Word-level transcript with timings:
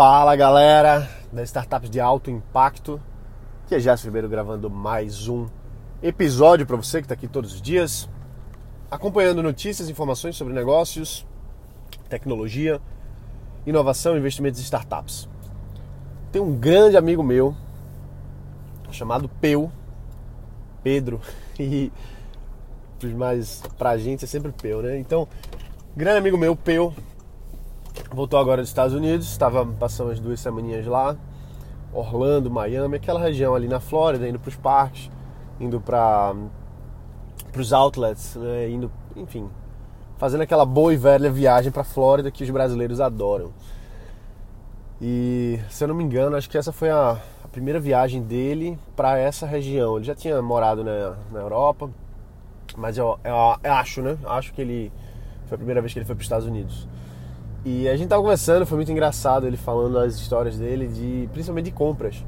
Fala 0.00 0.36
galera 0.36 1.10
das 1.32 1.48
startups 1.48 1.90
de 1.90 2.00
alto 2.00 2.30
impacto, 2.30 3.02
que 3.66 3.74
é 3.74 3.80
Jéssica 3.80 4.06
Ribeiro 4.06 4.28
gravando 4.28 4.70
mais 4.70 5.26
um 5.26 5.48
episódio 6.00 6.64
para 6.64 6.76
você 6.76 7.00
que 7.00 7.06
está 7.06 7.14
aqui 7.14 7.26
todos 7.26 7.54
os 7.54 7.60
dias, 7.60 8.08
acompanhando 8.88 9.42
notícias, 9.42 9.90
informações 9.90 10.36
sobre 10.36 10.54
negócios, 10.54 11.26
tecnologia, 12.08 12.80
inovação, 13.66 14.16
investimentos 14.16 14.60
e 14.60 14.62
startups. 14.62 15.28
Tem 16.30 16.40
um 16.40 16.54
grande 16.54 16.96
amigo 16.96 17.24
meu 17.24 17.56
chamado 18.92 19.28
Peu, 19.28 19.68
Pedro, 20.80 21.20
e 21.58 21.90
mais 23.16 23.64
pra 23.76 23.98
gente 23.98 24.24
é 24.24 24.28
sempre 24.28 24.52
Peu, 24.52 24.80
né? 24.80 24.96
Então, 24.96 25.26
grande 25.96 26.18
amigo 26.18 26.38
meu, 26.38 26.54
Peu, 26.54 26.94
voltou 28.10 28.38
agora 28.38 28.60
dos 28.62 28.70
Estados 28.70 28.94
Unidos, 28.94 29.26
estava 29.26 29.64
passando 29.64 30.10
as 30.10 30.20
duas 30.20 30.40
semaninhas 30.40 30.86
lá, 30.86 31.16
Orlando, 31.92 32.50
Miami, 32.50 32.96
aquela 32.96 33.20
região 33.20 33.54
ali 33.54 33.68
na 33.68 33.80
Flórida, 33.80 34.28
indo 34.28 34.38
para 34.38 34.48
os 34.48 34.56
parques, 34.56 35.10
indo 35.58 35.80
para 35.80 36.34
os 37.56 37.72
outlets, 37.72 38.36
né, 38.36 38.70
indo, 38.70 38.90
enfim, 39.16 39.48
fazendo 40.18 40.42
aquela 40.42 40.64
boa 40.64 40.92
e 40.92 40.96
velha 40.96 41.30
viagem 41.30 41.72
para 41.72 41.82
a 41.82 41.84
Flórida 41.84 42.30
que 42.30 42.44
os 42.44 42.50
brasileiros 42.50 43.00
adoram. 43.00 43.52
E 45.00 45.60
se 45.70 45.84
eu 45.84 45.88
não 45.88 45.94
me 45.94 46.02
engano, 46.02 46.36
acho 46.36 46.50
que 46.50 46.58
essa 46.58 46.72
foi 46.72 46.90
a, 46.90 47.16
a 47.44 47.48
primeira 47.48 47.78
viagem 47.78 48.20
dele 48.20 48.78
para 48.96 49.16
essa 49.16 49.46
região. 49.46 49.96
Ele 49.96 50.04
já 50.04 50.14
tinha 50.14 50.42
morado 50.42 50.82
na, 50.82 51.16
na 51.30 51.38
Europa, 51.38 51.88
mas 52.76 52.98
eu, 52.98 53.18
eu, 53.22 53.34
eu 53.62 53.72
acho, 53.72 54.02
né? 54.02 54.18
Acho 54.26 54.52
que 54.52 54.60
ele 54.60 54.92
foi 55.46 55.54
a 55.54 55.58
primeira 55.58 55.80
vez 55.80 55.92
que 55.92 56.00
ele 56.00 56.06
foi 56.06 56.16
para 56.16 56.20
os 56.20 56.26
Estados 56.26 56.46
Unidos. 56.46 56.88
E 57.70 57.86
a 57.86 57.94
gente 57.98 58.08
tava 58.08 58.22
conversando, 58.22 58.64
foi 58.64 58.76
muito 58.76 58.90
engraçado 58.90 59.46
ele 59.46 59.58
falando 59.58 59.98
as 59.98 60.14
histórias 60.14 60.56
dele, 60.56 60.88
de 60.88 61.28
principalmente 61.34 61.66
de 61.66 61.72
compras. 61.72 62.24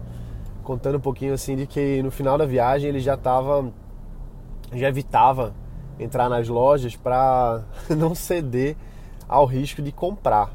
Contando 0.63 0.99
um 0.99 1.01
pouquinho 1.01 1.33
assim 1.33 1.57
de 1.57 1.67
que 1.67 2.03
no 2.03 2.11
final 2.11 2.37
da 2.37 2.45
viagem 2.45 2.91
ele 2.91 3.01
já 3.01 3.17
tava. 3.17 3.73
já 4.71 4.89
evitava 4.89 5.55
entrar 5.99 6.29
nas 6.29 6.47
lojas 6.47 6.95
para 6.95 7.63
não 7.89 8.15
ceder 8.15 8.77
ao 9.27 9.47
risco 9.47 9.81
de 9.81 9.91
comprar. 9.91 10.53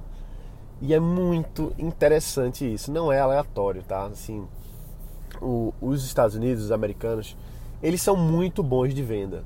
E 0.80 0.94
é 0.94 1.00
muito 1.00 1.74
interessante 1.80 2.72
isso, 2.72 2.92
não 2.92 3.12
é 3.12 3.20
aleatório, 3.20 3.82
tá? 3.82 4.06
Assim, 4.06 4.48
o, 5.42 5.74
os 5.82 6.06
Estados 6.06 6.36
Unidos, 6.36 6.66
os 6.66 6.72
americanos, 6.72 7.36
eles 7.82 8.04
são 8.04 8.16
muito 8.16 8.62
bons 8.62 8.94
de 8.94 9.02
venda. 9.02 9.44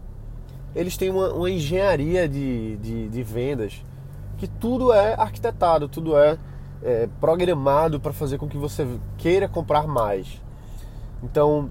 Eles 0.76 0.98
têm 0.98 1.10
uma, 1.10 1.32
uma 1.32 1.50
engenharia 1.50 2.28
de, 2.28 2.76
de, 2.76 3.08
de 3.08 3.24
vendas 3.24 3.86
que 4.40 4.48
tudo 4.48 4.94
é 4.94 5.14
arquitetado, 5.16 5.90
tudo 5.90 6.18
é, 6.18 6.38
é 6.82 7.10
programado 7.20 8.00
para 8.00 8.14
fazer 8.14 8.38
com 8.38 8.48
que 8.48 8.58
você 8.58 8.88
queira 9.18 9.50
comprar 9.50 9.86
mais. 9.86 10.42
Então, 11.22 11.70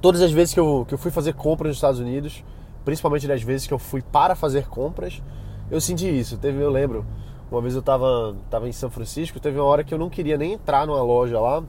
todas 0.00 0.20
as 0.20 0.32
vezes 0.32 0.52
que 0.52 0.58
eu, 0.58 0.84
que 0.86 0.92
eu 0.92 0.98
fui 0.98 1.12
fazer 1.12 1.34
compras 1.34 1.68
nos 1.68 1.76
Estados 1.76 2.00
Unidos, 2.00 2.44
principalmente 2.84 3.26
das 3.28 3.42
vezes 3.42 3.66
que 3.66 3.72
eu 3.72 3.78
fui 3.78 4.02
para 4.02 4.34
fazer 4.34 4.66
compras, 4.66 5.22
eu 5.70 5.80
senti 5.80 6.08
isso. 6.08 6.36
Teve, 6.36 6.60
eu 6.60 6.70
lembro, 6.70 7.06
uma 7.50 7.60
vez 7.60 7.74
eu 7.74 7.80
estava 7.80 8.34
tava 8.50 8.68
em 8.68 8.72
São 8.72 8.90
Francisco, 8.90 9.38
teve 9.38 9.58
uma 9.58 9.66
hora 9.66 9.84
que 9.84 9.94
eu 9.94 9.98
não 9.98 10.10
queria 10.10 10.36
nem 10.36 10.54
entrar 10.54 10.86
numa 10.86 11.02
loja 11.02 11.38
lá, 11.38 11.62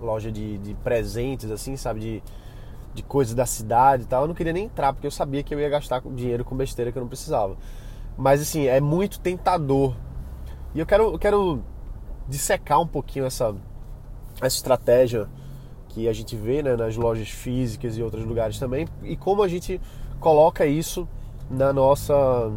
loja 0.00 0.32
de, 0.32 0.58
de 0.58 0.74
presentes, 0.74 1.50
assim, 1.52 1.76
sabe, 1.76 2.00
de, 2.00 2.22
de 2.94 3.02
coisas 3.04 3.32
da 3.32 3.46
cidade 3.46 4.02
e 4.02 4.06
tal. 4.06 4.22
Eu 4.22 4.28
não 4.28 4.34
queria 4.34 4.52
nem 4.52 4.64
entrar, 4.64 4.92
porque 4.92 5.06
eu 5.06 5.10
sabia 5.12 5.44
que 5.44 5.54
eu 5.54 5.60
ia 5.60 5.68
gastar 5.68 6.00
dinheiro 6.00 6.44
com 6.44 6.56
besteira 6.56 6.90
que 6.90 6.98
eu 6.98 7.02
não 7.02 7.08
precisava. 7.08 7.56
Mas 8.18 8.42
assim, 8.42 8.66
é 8.66 8.80
muito 8.80 9.20
tentador. 9.20 9.94
E 10.74 10.80
eu 10.80 10.84
quero, 10.84 11.12
eu 11.12 11.18
quero 11.18 11.62
dissecar 12.28 12.80
um 12.80 12.86
pouquinho 12.86 13.24
essa, 13.24 13.54
essa 14.40 14.56
estratégia 14.56 15.28
que 15.88 16.08
a 16.08 16.12
gente 16.12 16.36
vê 16.36 16.62
né, 16.62 16.76
nas 16.76 16.96
lojas 16.96 17.28
físicas 17.28 17.96
e 17.96 18.02
outros 18.02 18.24
lugares 18.24 18.58
também 18.58 18.86
e 19.02 19.16
como 19.16 19.42
a 19.42 19.48
gente 19.48 19.80
coloca 20.20 20.66
isso 20.66 21.08
na 21.50 21.72
nossa 21.72 22.52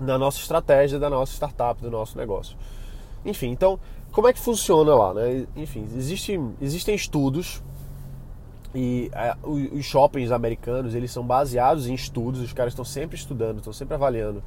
na 0.00 0.16
nossa 0.16 0.38
estratégia 0.38 0.98
da 0.98 1.10
nossa 1.10 1.32
startup, 1.32 1.80
do 1.80 1.90
nosso 1.90 2.16
negócio. 2.16 2.56
Enfim, 3.24 3.48
então, 3.48 3.78
como 4.12 4.28
é 4.28 4.32
que 4.32 4.38
funciona 4.38 4.94
lá? 4.94 5.12
Né? 5.12 5.46
Enfim, 5.56 5.82
existe, 5.96 6.40
existem 6.60 6.94
estudos 6.94 7.62
e 8.74 9.10
é, 9.12 9.34
os 9.42 9.84
shoppings 9.84 10.30
americanos, 10.30 10.94
eles 10.94 11.10
são 11.10 11.26
baseados 11.26 11.86
em 11.86 11.94
estudos, 11.94 12.40
os 12.40 12.52
caras 12.52 12.72
estão 12.72 12.84
sempre 12.84 13.16
estudando, 13.16 13.58
estão 13.58 13.72
sempre 13.72 13.94
avaliando 13.94 14.42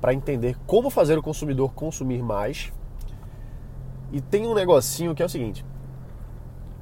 para 0.00 0.14
entender 0.14 0.56
como 0.66 0.90
fazer 0.90 1.18
o 1.18 1.22
consumidor 1.22 1.72
consumir 1.72 2.22
mais. 2.22 2.72
E 4.12 4.20
tem 4.20 4.46
um 4.46 4.54
negocinho 4.54 5.14
que 5.14 5.22
é 5.22 5.26
o 5.26 5.28
seguinte: 5.28 5.64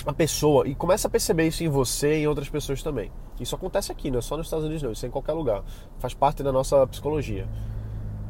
a 0.05 0.13
pessoa, 0.13 0.69
e 0.69 0.75
começa 0.75 1.09
a 1.09 1.11
perceber 1.11 1.47
isso 1.47 1.65
em 1.65 1.69
você 1.69 2.19
e 2.19 2.23
em 2.23 2.27
outras 2.27 2.49
pessoas 2.49 2.83
também. 2.83 3.11
Isso 3.41 3.55
acontece 3.55 3.93
aqui, 3.93 4.11
não 4.11 4.19
é 4.19 4.23
só 4.23 4.37
nos 4.37 4.47
Estados 4.47 4.65
Unidos, 4.65 4.83
não, 4.83 4.93
isso 4.93 5.05
é 5.05 5.09
em 5.09 5.13
qualquer 5.13 5.33
lugar. 5.33 5.63
Faz 5.99 6.15
parte 6.15 6.43
da 6.43 6.53
nossa 6.53 6.87
psicologia. 6.87 7.47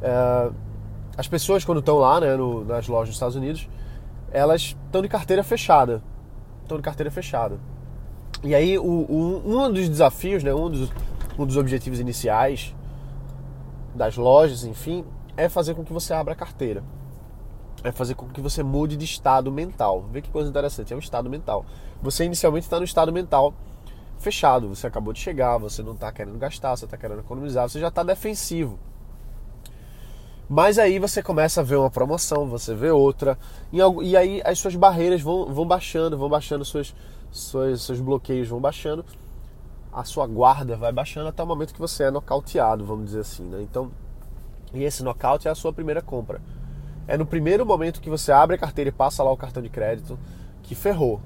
É, 0.02 0.50
as 1.16 1.28
pessoas, 1.28 1.64
quando 1.64 1.78
estão 1.78 1.96
lá 1.96 2.20
né, 2.20 2.36
no, 2.36 2.64
nas 2.64 2.88
lojas 2.88 3.08
dos 3.08 3.16
Estados 3.16 3.36
Unidos, 3.36 3.68
elas 4.30 4.62
estão 4.62 5.02
de 5.02 5.08
carteira 5.08 5.42
fechada. 5.42 6.02
Estão 6.62 6.76
de 6.76 6.82
carteira 6.82 7.10
fechada. 7.10 7.58
E 8.42 8.54
aí, 8.54 8.78
o, 8.78 8.84
o, 8.84 9.42
um 9.46 9.72
dos 9.72 9.88
desafios, 9.88 10.42
né, 10.42 10.54
um, 10.54 10.70
dos, 10.70 10.90
um 11.38 11.46
dos 11.46 11.56
objetivos 11.56 11.98
iniciais 12.00 12.74
das 13.94 14.16
lojas, 14.16 14.64
enfim, 14.64 15.04
é 15.36 15.48
fazer 15.48 15.74
com 15.74 15.84
que 15.84 15.92
você 15.92 16.12
abra 16.12 16.32
a 16.32 16.36
carteira. 16.36 16.82
É 17.82 17.92
fazer 17.92 18.14
com 18.14 18.28
que 18.28 18.40
você 18.40 18.62
mude 18.62 18.96
de 18.96 19.04
estado 19.04 19.50
mental. 19.50 20.04
Vê 20.10 20.20
que 20.20 20.30
coisa 20.30 20.48
interessante, 20.48 20.92
é 20.92 20.96
um 20.96 21.00
estado 21.00 21.30
mental. 21.30 21.64
Você 22.02 22.24
inicialmente 22.24 22.66
está 22.66 22.78
no 22.78 22.84
estado 22.84 23.12
mental 23.12 23.54
fechado, 24.18 24.68
você 24.68 24.86
acabou 24.86 25.12
de 25.12 25.20
chegar, 25.20 25.58
você 25.58 25.82
não 25.82 25.92
está 25.92 26.10
querendo 26.10 26.38
gastar, 26.38 26.76
você 26.76 26.84
está 26.84 26.96
querendo 26.96 27.20
economizar, 27.20 27.68
você 27.68 27.78
já 27.78 27.88
está 27.88 28.02
defensivo. 28.02 28.78
Mas 30.48 30.78
aí 30.78 30.98
você 30.98 31.22
começa 31.22 31.60
a 31.60 31.64
ver 31.64 31.76
uma 31.76 31.90
promoção, 31.90 32.46
você 32.46 32.74
vê 32.74 32.90
outra, 32.90 33.36
e 33.72 34.16
aí 34.16 34.40
as 34.44 34.58
suas 34.58 34.76
barreiras 34.76 35.20
vão, 35.20 35.52
vão 35.52 35.66
baixando, 35.66 36.16
vão 36.16 36.28
baixando 36.28 36.64
suas, 36.64 36.94
suas, 37.38 37.82
seus 37.82 38.00
bloqueios 38.00 38.48
vão 38.48 38.60
baixando, 38.60 39.04
a 39.92 40.04
sua 40.04 40.26
guarda 40.26 40.76
vai 40.76 40.92
baixando 40.92 41.28
até 41.28 41.42
o 41.42 41.46
momento 41.46 41.72
que 41.72 41.80
você 41.80 42.04
é 42.04 42.10
nocauteado, 42.10 42.84
vamos 42.84 43.06
dizer 43.06 43.20
assim, 43.20 43.44
né? 43.44 43.62
Então, 43.62 43.90
e 44.74 44.84
esse 44.84 45.02
nocaute 45.02 45.48
é 45.48 45.50
a 45.50 45.54
sua 45.54 45.72
primeira 45.72 46.02
compra. 46.02 46.40
É 47.08 47.16
no 47.16 47.24
primeiro 47.24 47.64
momento 47.64 48.00
que 48.00 48.10
você 48.10 48.32
abre 48.32 48.56
a 48.56 48.58
carteira 48.58 48.90
e 48.90 48.92
passa 48.92 49.22
lá 49.22 49.30
o 49.30 49.36
cartão 49.36 49.62
de 49.62 49.70
crédito 49.70 50.18
que 50.62 50.74
ferrou. 50.74 51.20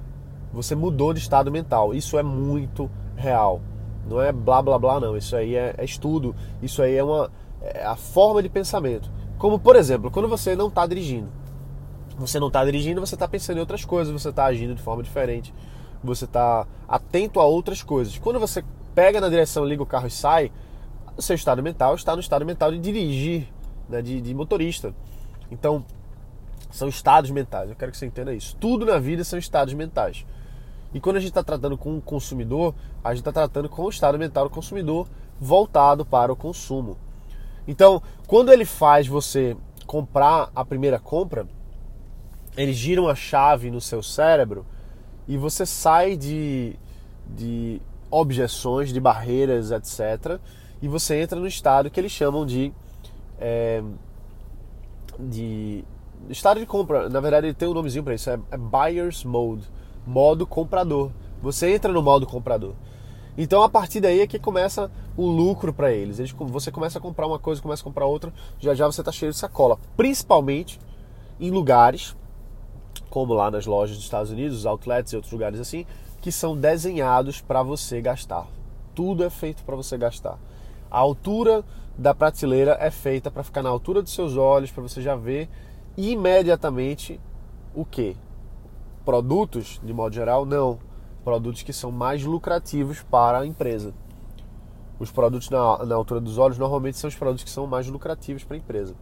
Você 0.53 0.75
mudou 0.75 1.13
de 1.13 1.19
estado 1.19 1.51
mental. 1.51 1.93
Isso 1.93 2.17
é 2.17 2.23
muito 2.23 2.89
real. 3.15 3.61
Não 4.07 4.21
é 4.21 4.31
blá 4.31 4.61
blá 4.61 4.77
blá, 4.77 4.99
não. 4.99 5.17
Isso 5.17 5.35
aí 5.35 5.55
é, 5.55 5.73
é 5.77 5.83
estudo. 5.83 6.35
Isso 6.61 6.81
aí 6.81 6.95
é 6.95 7.03
uma 7.03 7.31
é 7.61 7.83
a 7.83 7.95
forma 7.95 8.41
de 8.41 8.49
pensamento. 8.49 9.09
Como, 9.37 9.59
por 9.59 9.75
exemplo, 9.75 10.09
quando 10.11 10.29
você 10.29 10.55
não 10.55 10.67
está 10.67 10.85
dirigindo. 10.85 11.27
Você 12.17 12.39
não 12.39 12.47
está 12.47 12.63
dirigindo, 12.63 13.01
você 13.01 13.15
está 13.15 13.27
pensando 13.27 13.57
em 13.57 13.61
outras 13.61 13.83
coisas, 13.83 14.13
você 14.13 14.29
está 14.29 14.45
agindo 14.45 14.75
de 14.75 14.81
forma 14.81 15.01
diferente 15.01 15.53
você 16.03 16.25
está 16.25 16.67
atento 16.87 17.39
a 17.39 17.45
outras 17.45 17.83
coisas. 17.83 18.17
Quando 18.17 18.39
você 18.39 18.63
pega 18.93 19.21
na 19.21 19.29
direção, 19.29 19.65
liga 19.65 19.83
o 19.83 19.85
carro 19.85 20.07
e 20.07 20.11
sai, 20.11 20.51
o 21.15 21.21
seu 21.21 21.35
estado 21.35 21.61
mental 21.61 21.95
está 21.95 22.15
no 22.15 22.21
estado 22.21 22.45
mental 22.45 22.71
de 22.71 22.79
dirigir, 22.79 23.47
né, 23.87 24.01
de, 24.01 24.21
de 24.21 24.33
motorista. 24.33 24.93
Então, 25.49 25.85
são 26.71 26.87
estados 26.87 27.29
mentais. 27.31 27.69
Eu 27.69 27.75
quero 27.75 27.91
que 27.91 27.97
você 27.97 28.05
entenda 28.05 28.33
isso. 28.33 28.55
Tudo 28.57 28.85
na 28.85 28.97
vida 28.97 29.23
são 29.23 29.37
estados 29.37 29.73
mentais. 29.73 30.25
E 30.93 30.99
quando 30.99 31.17
a 31.17 31.19
gente 31.19 31.29
está 31.29 31.43
tratando 31.43 31.77
com 31.77 31.97
o 31.97 32.01
consumidor, 32.01 32.73
a 33.03 33.09
gente 33.09 33.21
está 33.21 33.31
tratando 33.31 33.69
com 33.69 33.83
o 33.83 33.89
estado 33.89 34.17
mental 34.17 34.45
do 34.45 34.53
consumidor 34.53 35.07
voltado 35.39 36.05
para 36.05 36.31
o 36.31 36.35
consumo. 36.35 36.97
Então, 37.67 38.01
quando 38.27 38.51
ele 38.51 38.65
faz 38.65 39.07
você 39.07 39.55
comprar 39.85 40.49
a 40.55 40.65
primeira 40.65 40.99
compra, 40.99 41.47
ele 42.57 42.73
gira 42.73 43.01
uma 43.01 43.15
chave 43.15 43.71
no 43.71 43.79
seu 43.79 44.03
cérebro 44.03 44.65
e 45.31 45.37
você 45.37 45.65
sai 45.65 46.17
de, 46.17 46.75
de 47.25 47.81
objeções, 48.11 48.91
de 48.91 48.99
barreiras, 48.99 49.71
etc. 49.71 50.37
E 50.81 50.89
você 50.89 51.21
entra 51.21 51.39
no 51.39 51.47
estado 51.47 51.89
que 51.89 51.97
eles 51.97 52.11
chamam 52.11 52.45
de, 52.45 52.73
é, 53.39 53.81
de 55.17 55.85
estado 56.29 56.59
de 56.59 56.65
compra. 56.65 57.07
Na 57.07 57.21
verdade, 57.21 57.47
ele 57.47 57.53
tem 57.53 57.65
um 57.65 57.73
nomezinho 57.73 58.03
para 58.03 58.13
isso, 58.13 58.29
é, 58.29 58.37
é 58.51 58.57
buyer's 58.57 59.23
mode, 59.23 59.63
modo 60.05 60.45
comprador. 60.45 61.11
Você 61.41 61.73
entra 61.73 61.93
no 61.93 62.03
modo 62.03 62.27
comprador. 62.27 62.73
Então 63.37 63.63
a 63.63 63.69
partir 63.69 64.01
daí 64.01 64.19
é 64.19 64.27
que 64.27 64.37
começa 64.37 64.91
o 65.15 65.25
lucro 65.25 65.71
para 65.71 65.93
eles. 65.93 66.19
eles. 66.19 66.35
Você 66.37 66.69
começa 66.71 66.99
a 66.99 67.01
comprar 67.01 67.25
uma 67.25 67.39
coisa, 67.39 67.61
começa 67.61 67.83
a 67.83 67.85
comprar 67.85 68.05
outra, 68.05 68.33
já 68.59 68.75
já 68.75 68.85
você 68.85 68.99
está 68.99 69.13
cheio 69.13 69.31
de 69.31 69.37
sacola. 69.37 69.79
Principalmente 69.95 70.77
em 71.39 71.51
lugares 71.51 72.17
como 73.11 73.33
lá 73.33 73.51
nas 73.51 73.65
lojas 73.65 73.97
dos 73.97 74.05
Estados 74.05 74.31
Unidos, 74.31 74.59
os 74.59 74.65
outlets 74.65 75.11
e 75.11 75.15
outros 75.17 75.33
lugares 75.33 75.59
assim, 75.59 75.85
que 76.21 76.31
são 76.31 76.55
desenhados 76.55 77.41
para 77.41 77.61
você 77.61 78.01
gastar. 78.01 78.47
Tudo 78.95 79.23
é 79.23 79.29
feito 79.29 79.63
para 79.63 79.75
você 79.75 79.97
gastar. 79.97 80.39
A 80.89 80.97
altura 80.97 81.63
da 81.97 82.15
prateleira 82.15 82.77
é 82.79 82.89
feita 82.89 83.29
para 83.29 83.43
ficar 83.43 83.61
na 83.61 83.69
altura 83.69 84.01
dos 84.01 84.13
seus 84.13 84.37
olhos, 84.37 84.71
para 84.71 84.81
você 84.81 85.01
já 85.01 85.15
ver 85.15 85.49
imediatamente 85.97 87.19
o 87.75 87.83
que? 87.83 88.15
Produtos, 89.03 89.79
de 89.83 89.93
modo 89.93 90.15
geral, 90.15 90.45
não. 90.45 90.79
Produtos 91.23 91.63
que 91.63 91.73
são 91.73 91.91
mais 91.91 92.23
lucrativos 92.23 93.01
para 93.03 93.39
a 93.39 93.45
empresa. 93.45 93.93
Os 94.99 95.11
produtos 95.11 95.49
na, 95.49 95.85
na 95.85 95.95
altura 95.95 96.21
dos 96.21 96.37
olhos 96.37 96.57
normalmente 96.57 96.97
são 96.97 97.07
os 97.09 97.15
produtos 97.15 97.43
que 97.43 97.49
são 97.49 97.67
mais 97.67 97.87
lucrativos 97.87 98.43
para 98.43 98.55
a 98.55 98.59
empresa. 98.59 98.95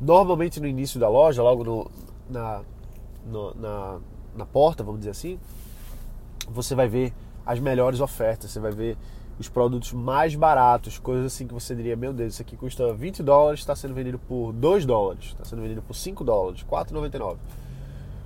Normalmente 0.00 0.60
no 0.60 0.66
início 0.66 1.00
da 1.00 1.08
loja, 1.08 1.42
logo 1.42 1.64
no, 1.64 1.90
na, 2.28 2.62
na, 3.54 3.98
na 4.36 4.46
porta, 4.46 4.82
vamos 4.82 5.00
dizer 5.00 5.10
assim, 5.10 5.38
você 6.48 6.74
vai 6.74 6.88
ver 6.88 7.12
as 7.44 7.58
melhores 7.58 8.00
ofertas, 8.00 8.50
você 8.50 8.60
vai 8.60 8.72
ver 8.72 8.96
os 9.38 9.48
produtos 9.48 9.92
mais 9.92 10.34
baratos, 10.34 10.98
coisas 10.98 11.26
assim 11.26 11.46
que 11.46 11.54
você 11.54 11.74
diria, 11.74 11.96
meu 11.96 12.12
Deus, 12.12 12.34
isso 12.34 12.42
aqui 12.42 12.56
custa 12.56 12.92
20 12.92 13.22
dólares, 13.22 13.60
está 13.60 13.74
sendo 13.76 13.94
vendido 13.94 14.18
por 14.18 14.52
2 14.52 14.84
dólares, 14.84 15.26
está 15.26 15.44
sendo 15.44 15.62
vendido 15.62 15.80
por 15.80 15.94
5 15.94 16.24
dólares, 16.24 16.64
4,99. 16.68 17.36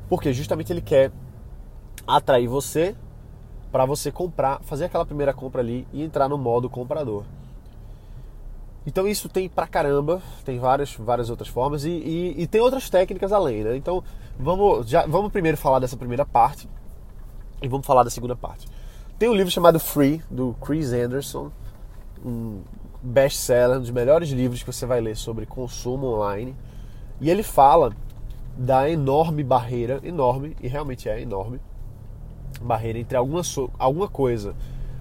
Porque 0.08 0.32
justamente 0.32 0.72
ele 0.72 0.80
quer 0.80 1.12
atrair 2.06 2.48
você 2.48 2.96
para 3.70 3.84
você 3.84 4.10
comprar, 4.10 4.60
fazer 4.62 4.86
aquela 4.86 5.04
primeira 5.04 5.32
compra 5.32 5.60
ali 5.60 5.86
e 5.92 6.02
entrar 6.02 6.28
no 6.28 6.38
modo 6.38 6.68
comprador. 6.68 7.24
Então 8.86 9.06
isso 9.06 9.28
tem 9.28 9.48
pra 9.48 9.66
caramba, 9.66 10.20
tem 10.44 10.58
várias, 10.58 10.94
várias 10.94 11.30
outras 11.30 11.48
formas 11.48 11.84
e, 11.84 11.90
e, 11.90 12.42
e 12.42 12.46
tem 12.46 12.60
outras 12.60 12.90
técnicas 12.90 13.32
além, 13.32 13.62
né? 13.62 13.76
Então 13.76 14.02
vamos, 14.38 14.88
já, 14.88 15.06
vamos 15.06 15.30
primeiro 15.30 15.56
falar 15.56 15.78
dessa 15.78 15.96
primeira 15.96 16.24
parte 16.24 16.68
e 17.62 17.68
vamos 17.68 17.86
falar 17.86 18.02
da 18.02 18.10
segunda 18.10 18.34
parte. 18.34 18.66
Tem 19.18 19.28
um 19.28 19.34
livro 19.34 19.52
chamado 19.52 19.78
Free, 19.78 20.20
do 20.28 20.54
Chris 20.60 20.92
Anderson, 20.92 21.52
um 22.24 22.62
best-seller, 23.00 23.78
um 23.78 23.80
dos 23.80 23.90
melhores 23.90 24.30
livros 24.30 24.62
que 24.62 24.72
você 24.72 24.84
vai 24.84 25.00
ler 25.00 25.16
sobre 25.16 25.46
consumo 25.46 26.08
online. 26.08 26.56
E 27.20 27.30
ele 27.30 27.44
fala 27.44 27.92
da 28.56 28.90
enorme 28.90 29.44
barreira, 29.44 30.00
enorme, 30.02 30.56
e 30.60 30.66
realmente 30.66 31.08
é 31.08 31.20
enorme, 31.20 31.60
barreira 32.60 32.98
entre 32.98 33.16
alguma, 33.16 33.42
alguma 33.78 34.08
coisa 34.08 34.54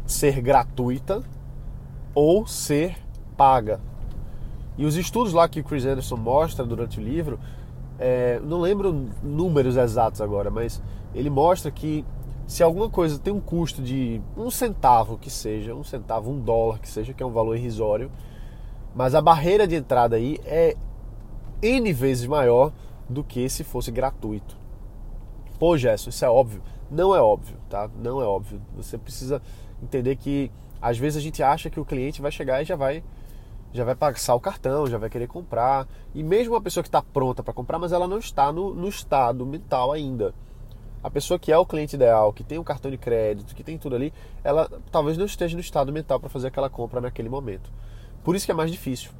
ser 0.05 0.41
gratuita 0.41 1.23
ou 2.13 2.45
ser 2.45 2.97
paga. 3.41 3.81
E 4.77 4.85
os 4.85 4.95
estudos 4.95 5.33
lá 5.33 5.49
que 5.49 5.61
o 5.61 5.63
Chris 5.63 5.83
Anderson 5.83 6.15
mostra 6.15 6.63
durante 6.63 6.99
o 6.99 7.03
livro, 7.03 7.39
é, 7.97 8.39
não 8.43 8.61
lembro 8.61 9.09
números 9.23 9.77
exatos 9.77 10.21
agora, 10.21 10.51
mas 10.51 10.79
ele 11.15 11.27
mostra 11.27 11.71
que 11.71 12.05
se 12.45 12.61
alguma 12.61 12.87
coisa 12.87 13.17
tem 13.17 13.33
um 13.33 13.39
custo 13.39 13.81
de 13.81 14.21
um 14.37 14.51
centavo 14.51 15.17
que 15.17 15.31
seja, 15.31 15.73
um 15.73 15.83
centavo, 15.83 16.29
um 16.29 16.39
dólar 16.39 16.77
que 16.77 16.87
seja, 16.87 17.13
que 17.13 17.23
é 17.23 17.25
um 17.25 17.31
valor 17.31 17.57
irrisório, 17.57 18.11
mas 18.95 19.15
a 19.15 19.21
barreira 19.21 19.67
de 19.67 19.75
entrada 19.75 20.17
aí 20.17 20.39
é 20.45 20.75
N 21.63 21.91
vezes 21.93 22.27
maior 22.27 22.71
do 23.09 23.23
que 23.23 23.49
se 23.49 23.63
fosse 23.63 23.89
gratuito. 23.89 24.55
Pô, 25.57 25.75
Gerson, 25.75 26.11
isso 26.11 26.23
é 26.23 26.29
óbvio. 26.29 26.61
Não 26.91 27.15
é 27.15 27.19
óbvio, 27.19 27.57
tá? 27.67 27.89
Não 28.03 28.21
é 28.21 28.25
óbvio. 28.25 28.61
Você 28.75 28.99
precisa 28.99 29.41
entender 29.81 30.15
que 30.15 30.51
às 30.79 30.99
vezes 30.99 31.17
a 31.17 31.21
gente 31.21 31.41
acha 31.41 31.71
que 31.71 31.79
o 31.79 31.85
cliente 31.85 32.21
vai 32.21 32.31
chegar 32.31 32.61
e 32.61 32.65
já 32.65 32.75
vai 32.75 33.03
já 33.73 33.83
vai 33.83 33.95
passar 33.95 34.35
o 34.35 34.39
cartão, 34.39 34.87
já 34.87 34.97
vai 34.97 35.09
querer 35.09 35.27
comprar. 35.27 35.87
E 36.13 36.23
mesmo 36.23 36.53
uma 36.53 36.61
pessoa 36.61 36.83
que 36.83 36.89
está 36.89 37.01
pronta 37.01 37.41
para 37.41 37.53
comprar, 37.53 37.79
mas 37.79 37.91
ela 37.91 38.07
não 38.07 38.17
está 38.17 38.51
no, 38.51 38.73
no 38.73 38.87
estado 38.87 39.45
mental 39.45 39.91
ainda 39.91 40.33
a 41.03 41.09
pessoa 41.09 41.39
que 41.39 41.51
é 41.51 41.57
o 41.57 41.65
cliente 41.65 41.95
ideal, 41.95 42.31
que 42.31 42.43
tem 42.43 42.57
o 42.57 42.61
um 42.61 42.63
cartão 42.63 42.91
de 42.91 42.97
crédito, 42.97 43.55
que 43.55 43.63
tem 43.63 43.77
tudo 43.77 43.95
ali, 43.95 44.13
ela 44.43 44.69
talvez 44.91 45.17
não 45.17 45.25
esteja 45.25 45.55
no 45.55 45.61
estado 45.61 45.91
mental 45.91 46.19
para 46.19 46.29
fazer 46.29 46.47
aquela 46.47 46.69
compra 46.69 47.01
naquele 47.01 47.29
momento. 47.29 47.71
Por 48.23 48.35
isso 48.35 48.45
que 48.45 48.51
é 48.51 48.55
mais 48.55 48.71
difícil. 48.71 49.11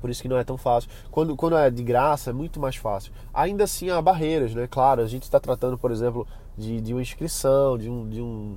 Por 0.00 0.08
isso 0.08 0.22
que 0.22 0.28
não 0.28 0.38
é 0.38 0.44
tão 0.44 0.56
fácil. 0.56 0.88
Quando, 1.10 1.34
quando 1.34 1.56
é 1.56 1.68
de 1.68 1.82
graça, 1.82 2.30
é 2.30 2.32
muito 2.32 2.60
mais 2.60 2.76
fácil. 2.76 3.12
Ainda 3.34 3.64
assim, 3.64 3.90
há 3.90 4.00
barreiras, 4.00 4.54
né? 4.54 4.68
Claro, 4.68 5.02
a 5.02 5.06
gente 5.06 5.24
está 5.24 5.40
tratando, 5.40 5.76
por 5.76 5.90
exemplo, 5.90 6.24
de, 6.56 6.80
de 6.80 6.94
uma 6.94 7.02
inscrição, 7.02 7.76
de 7.76 7.90
um, 7.90 8.08
de 8.08 8.22
um, 8.22 8.56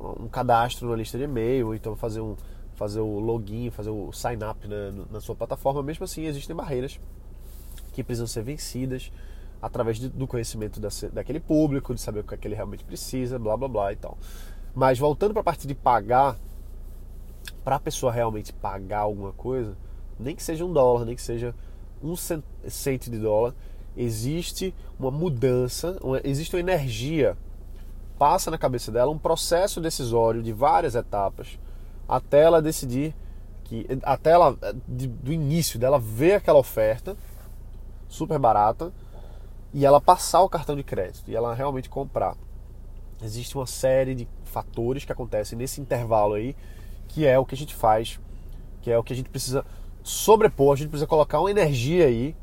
um 0.00 0.28
cadastro 0.28 0.88
na 0.88 0.96
lista 0.96 1.18
de 1.18 1.24
e-mail, 1.24 1.66
ou 1.66 1.74
então 1.74 1.94
fazer, 1.94 2.22
um, 2.22 2.34
fazer 2.80 3.00
o 3.00 3.18
login, 3.18 3.68
fazer 3.68 3.90
o 3.90 4.10
sign-up 4.10 4.66
né, 4.66 4.90
na 5.10 5.20
sua 5.20 5.34
plataforma. 5.34 5.82
Mesmo 5.82 6.04
assim, 6.04 6.24
existem 6.24 6.56
barreiras 6.56 6.98
que 7.92 8.02
precisam 8.02 8.26
ser 8.26 8.42
vencidas 8.42 9.12
através 9.60 9.98
de, 9.98 10.08
do 10.08 10.26
conhecimento 10.26 10.80
desse, 10.80 11.10
daquele 11.10 11.40
público, 11.40 11.94
de 11.94 12.00
saber 12.00 12.20
o 12.20 12.24
que, 12.24 12.32
é 12.32 12.38
que 12.38 12.48
ele 12.48 12.54
realmente 12.54 12.82
precisa, 12.82 13.38
blá 13.38 13.54
blá 13.54 13.68
blá 13.68 13.92
e 13.92 13.96
tal. 13.96 14.16
Mas 14.74 14.98
voltando 14.98 15.34
para 15.34 15.42
a 15.42 15.44
parte 15.44 15.66
de 15.66 15.74
pagar, 15.74 16.38
para 17.62 17.76
a 17.76 17.78
pessoa 17.78 18.10
realmente 18.10 18.50
pagar 18.50 19.00
alguma 19.00 19.32
coisa, 19.32 19.76
nem 20.18 20.34
que 20.34 20.42
seja 20.42 20.64
um 20.64 20.72
dólar, 20.72 21.04
nem 21.04 21.14
que 21.14 21.20
seja 21.20 21.54
um 22.02 22.16
cento 22.16 23.10
de 23.10 23.18
dólar, 23.18 23.54
existe 23.94 24.74
uma 24.98 25.10
mudança, 25.10 25.98
uma, 26.02 26.18
existe 26.24 26.56
uma 26.56 26.60
energia, 26.60 27.36
passa 28.18 28.50
na 28.50 28.56
cabeça 28.56 28.90
dela 28.90 29.10
um 29.10 29.18
processo 29.18 29.82
decisório 29.82 30.42
de 30.42 30.50
várias 30.50 30.94
etapas, 30.94 31.58
até 32.10 32.42
ela 32.42 32.60
decidir 32.60 33.14
que, 33.62 33.86
até 34.02 34.32
ela, 34.32 34.58
de, 34.88 35.06
do 35.06 35.32
início 35.32 35.78
dela 35.78 35.96
ver 35.96 36.34
aquela 36.34 36.58
oferta 36.58 37.16
super 38.08 38.36
barata, 38.36 38.92
e 39.72 39.86
ela 39.86 40.00
passar 40.00 40.42
o 40.42 40.48
cartão 40.48 40.74
de 40.74 40.82
crédito 40.82 41.30
e 41.30 41.36
ela 41.36 41.54
realmente 41.54 41.88
comprar. 41.88 42.36
Existe 43.22 43.56
uma 43.56 43.66
série 43.66 44.16
de 44.16 44.26
fatores 44.42 45.04
que 45.04 45.12
acontecem 45.12 45.56
nesse 45.56 45.80
intervalo 45.80 46.34
aí, 46.34 46.56
que 47.06 47.24
é 47.24 47.38
o 47.38 47.46
que 47.46 47.54
a 47.54 47.58
gente 47.58 47.72
faz, 47.72 48.18
que 48.82 48.90
é 48.90 48.98
o 48.98 49.04
que 49.04 49.12
a 49.12 49.16
gente 49.16 49.28
precisa 49.28 49.64
sobrepor, 50.02 50.72
a 50.72 50.76
gente 50.76 50.88
precisa 50.88 51.06
colocar 51.06 51.38
uma 51.38 51.50
energia 51.50 52.06
aí 52.06 52.34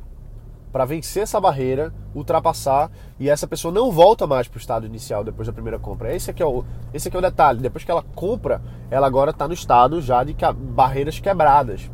para 0.72 0.86
vencer 0.86 1.24
essa 1.24 1.40
barreira, 1.40 1.94
ultrapassar 2.14 2.92
e 3.20 3.30
essa 3.30 3.48
pessoa 3.48 3.74
não 3.74 3.92
volta 3.92 4.28
mais 4.28 4.48
para 4.48 4.58
o 4.58 4.60
estado 4.60 4.86
inicial 4.86 5.24
depois 5.24 5.48
da 5.48 5.54
primeira 5.54 5.80
compra. 5.80 6.14
Esse 6.14 6.32
aqui 6.32 6.44
é 6.44 6.46
o, 6.46 6.64
esse 6.94 7.08
aqui 7.08 7.18
é 7.18 7.20
o 7.20 7.22
detalhe. 7.22 7.60
Depois 7.60 7.84
que 7.84 7.92
ela 7.92 8.04
compra, 8.16 8.62
ela 8.90 9.08
agora 9.08 9.32
está 9.32 9.48
no 9.48 9.54
estado 9.54 10.02
já 10.02 10.24
de 10.24 10.34
que, 10.34 10.46
barreiras 10.52 11.20
quebradas. 11.20 11.90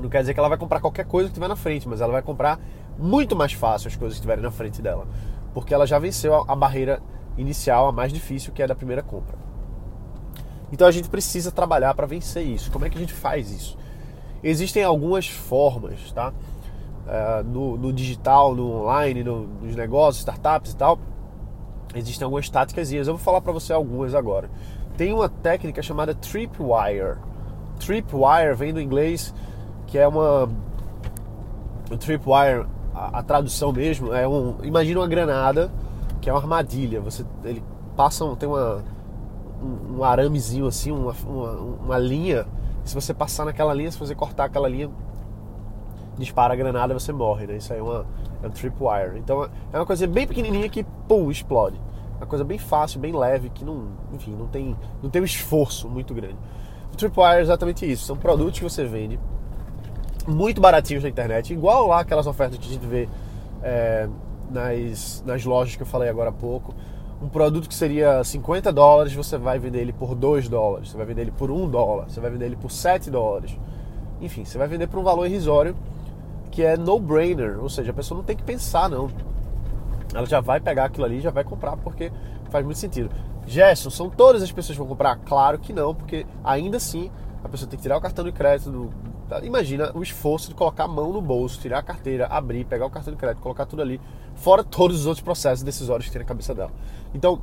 Não 0.00 0.08
quer 0.08 0.20
dizer 0.20 0.34
que 0.34 0.40
ela 0.40 0.48
vai 0.48 0.58
comprar 0.58 0.80
qualquer 0.80 1.06
coisa 1.06 1.28
que 1.28 1.34
tiver 1.34 1.48
na 1.48 1.56
frente, 1.56 1.88
mas 1.88 2.00
ela 2.00 2.12
vai 2.12 2.22
comprar 2.22 2.60
muito 2.98 3.36
mais 3.36 3.52
fácil 3.52 3.88
as 3.88 3.96
coisas 3.96 4.14
que 4.14 4.20
estiverem 4.20 4.42
na 4.42 4.50
frente 4.50 4.80
dela, 4.82 5.06
porque 5.54 5.72
ela 5.72 5.86
já 5.86 5.98
venceu 5.98 6.44
a, 6.48 6.56
barreira 6.56 7.00
inicial, 7.36 7.88
a 7.88 7.92
mais 7.92 8.12
difícil, 8.12 8.52
que 8.52 8.62
é 8.62 8.66
da 8.66 8.74
primeira 8.74 9.02
compra. 9.02 9.36
Então 10.72 10.86
a 10.86 10.90
gente 10.90 11.08
precisa 11.08 11.52
trabalhar 11.52 11.94
para 11.94 12.06
vencer 12.06 12.44
isso. 12.44 12.70
Como 12.70 12.84
é 12.84 12.90
que 12.90 12.96
a 12.96 13.00
gente 13.00 13.12
faz 13.12 13.50
isso? 13.50 13.78
Existem 14.42 14.82
algumas 14.82 15.28
formas, 15.28 16.12
tá? 16.12 16.32
No, 17.44 17.76
no, 17.76 17.92
digital, 17.92 18.54
no 18.54 18.82
online, 18.82 19.22
no, 19.22 19.46
nos 19.46 19.76
negócios, 19.76 20.18
startups 20.18 20.72
e 20.72 20.76
tal, 20.76 20.98
existem 21.94 22.24
algumas 22.24 22.48
táticas. 22.50 22.92
Eu 22.92 23.04
vou 23.04 23.18
falar 23.18 23.40
para 23.40 23.52
você 23.52 23.72
algumas 23.72 24.14
agora. 24.14 24.50
Tem 24.96 25.12
uma 25.12 25.28
técnica 25.28 25.82
chamada 25.82 26.14
Tripwire. 26.14 27.18
Tripwire 27.78 28.54
vem 28.56 28.72
do 28.72 28.80
inglês, 28.80 29.34
que 29.86 29.98
é 29.98 30.08
uma. 30.08 30.48
O 31.90 31.96
Tripwire 31.96 32.66
a, 32.96 33.18
a, 33.18 33.22
tradução 33.22 33.72
mesmo 33.72 34.12
é 34.12 34.26
um. 34.26 34.56
Imagina 34.62 35.00
uma 35.00 35.06
granada, 35.06 35.70
que 36.20 36.30
é 36.30 36.32
uma 36.32 36.40
armadilha. 36.40 37.00
Você, 37.02 37.24
ele 37.44 37.62
passa, 37.94 38.24
um, 38.24 38.34
tem 38.34 38.48
uma, 38.48 38.82
um, 39.62 39.98
um 39.98 40.04
aramezinho 40.04 40.66
assim, 40.66 40.90
uma, 40.90 41.14
uma, 41.26 41.52
uma 41.52 41.98
linha. 41.98 42.46
Se 42.84 42.94
você 42.94 43.12
passar 43.12 43.44
naquela 43.44 43.74
linha, 43.74 43.90
se 43.90 43.98
você 43.98 44.14
cortar 44.14 44.44
aquela 44.44 44.68
linha, 44.68 44.88
dispara 46.18 46.54
a 46.54 46.56
granada 46.56 46.94
você 46.94 47.12
morre, 47.12 47.46
né? 47.46 47.56
Isso 47.56 47.72
aí 47.72 47.78
é, 47.78 47.82
uma, 47.82 48.06
é 48.42 48.46
um 48.46 48.50
tripwire. 48.50 49.18
Então 49.18 49.48
é 49.72 49.78
uma 49.78 49.86
coisa 49.86 50.06
bem 50.06 50.26
pequenininha 50.26 50.68
que, 50.68 50.84
pum, 51.08 51.30
explode. 51.30 51.80
Uma 52.16 52.26
coisa 52.26 52.44
bem 52.44 52.58
fácil, 52.58 52.98
bem 52.98 53.14
leve, 53.14 53.50
que 53.50 53.64
não, 53.64 53.88
enfim, 54.12 54.34
não 54.34 54.46
tem, 54.46 54.76
não 55.02 55.10
tem 55.10 55.20
um 55.20 55.24
esforço 55.24 55.88
muito 55.88 56.14
grande. 56.14 56.36
O 56.92 56.96
tripwire 56.96 57.38
é 57.38 57.40
exatamente 57.40 57.90
isso. 57.90 58.06
São 58.06 58.16
produtos 58.16 58.58
que 58.58 58.64
você 58.64 58.84
vende 58.84 59.18
muito 60.26 60.60
baratinhos 60.60 61.02
na 61.02 61.08
internet, 61.08 61.52
igual 61.52 61.86
lá 61.88 62.00
aquelas 62.00 62.26
ofertas 62.26 62.58
que 62.58 62.66
a 62.66 62.72
gente 62.72 62.86
vê 62.86 63.08
é, 63.62 64.08
nas, 64.50 65.22
nas 65.24 65.44
lojas 65.44 65.76
que 65.76 65.82
eu 65.82 65.86
falei 65.86 66.08
agora 66.08 66.30
há 66.30 66.32
pouco. 66.32 66.74
Um 67.22 67.28
produto 67.28 67.68
que 67.68 67.74
seria 67.74 68.22
50 68.22 68.72
dólares, 68.72 69.14
você 69.14 69.38
vai 69.38 69.58
vender 69.58 69.80
ele 69.80 69.92
por 69.92 70.14
2 70.14 70.48
dólares, 70.48 70.90
você 70.90 70.96
vai 70.96 71.06
vender 71.06 71.22
ele 71.22 71.30
por 71.30 71.50
1 71.50 71.68
dólar, 71.68 72.10
você 72.10 72.20
vai 72.20 72.30
vender 72.30 72.46
ele 72.46 72.56
por 72.56 72.70
7 72.70 73.10
dólares. 73.10 73.56
Enfim, 74.20 74.44
você 74.44 74.58
vai 74.58 74.68
vender 74.68 74.86
por 74.86 74.98
um 74.98 75.02
valor 75.02 75.26
irrisório 75.26 75.76
que 76.56 76.62
é 76.62 76.74
no-brainer, 76.74 77.58
ou 77.60 77.68
seja, 77.68 77.90
a 77.90 77.94
pessoa 77.94 78.16
não 78.16 78.24
tem 78.24 78.34
que 78.34 78.42
pensar 78.42 78.88
não. 78.88 79.10
Ela 80.14 80.24
já 80.24 80.40
vai 80.40 80.58
pegar 80.58 80.86
aquilo 80.86 81.04
ali 81.04 81.20
já 81.20 81.30
vai 81.30 81.44
comprar 81.44 81.76
porque 81.76 82.10
faz 82.48 82.64
muito 82.64 82.78
sentido. 82.78 83.10
Gerson, 83.46 83.90
são 83.90 84.08
todas 84.08 84.42
as 84.42 84.50
pessoas 84.50 84.74
que 84.74 84.78
vão 84.78 84.88
comprar? 84.88 85.16
Claro 85.16 85.58
que 85.58 85.74
não, 85.74 85.94
porque 85.94 86.26
ainda 86.42 86.78
assim 86.78 87.10
a 87.44 87.48
pessoa 87.48 87.68
tem 87.68 87.76
que 87.76 87.82
tirar 87.82 87.98
o 87.98 88.00
cartão 88.00 88.24
de 88.24 88.32
crédito 88.32 88.70
do, 88.70 88.90
Tá, 89.28 89.44
imagina 89.44 89.90
o 89.92 90.02
esforço 90.02 90.48
de 90.48 90.54
colocar 90.54 90.84
a 90.84 90.88
mão 90.88 91.12
no 91.12 91.20
bolso, 91.20 91.60
tirar 91.60 91.80
a 91.80 91.82
carteira, 91.82 92.26
abrir, 92.28 92.64
pegar 92.64 92.86
o 92.86 92.90
cartão 92.90 93.12
de 93.12 93.18
crédito, 93.18 93.42
colocar 93.42 93.66
tudo 93.66 93.82
ali, 93.82 94.00
fora 94.36 94.62
todos 94.62 95.00
os 95.00 95.06
outros 95.06 95.22
processos 95.22 95.64
decisórios 95.64 96.06
que 96.06 96.12
tem 96.12 96.22
na 96.22 96.28
cabeça 96.28 96.54
dela. 96.54 96.70
Então, 97.12 97.42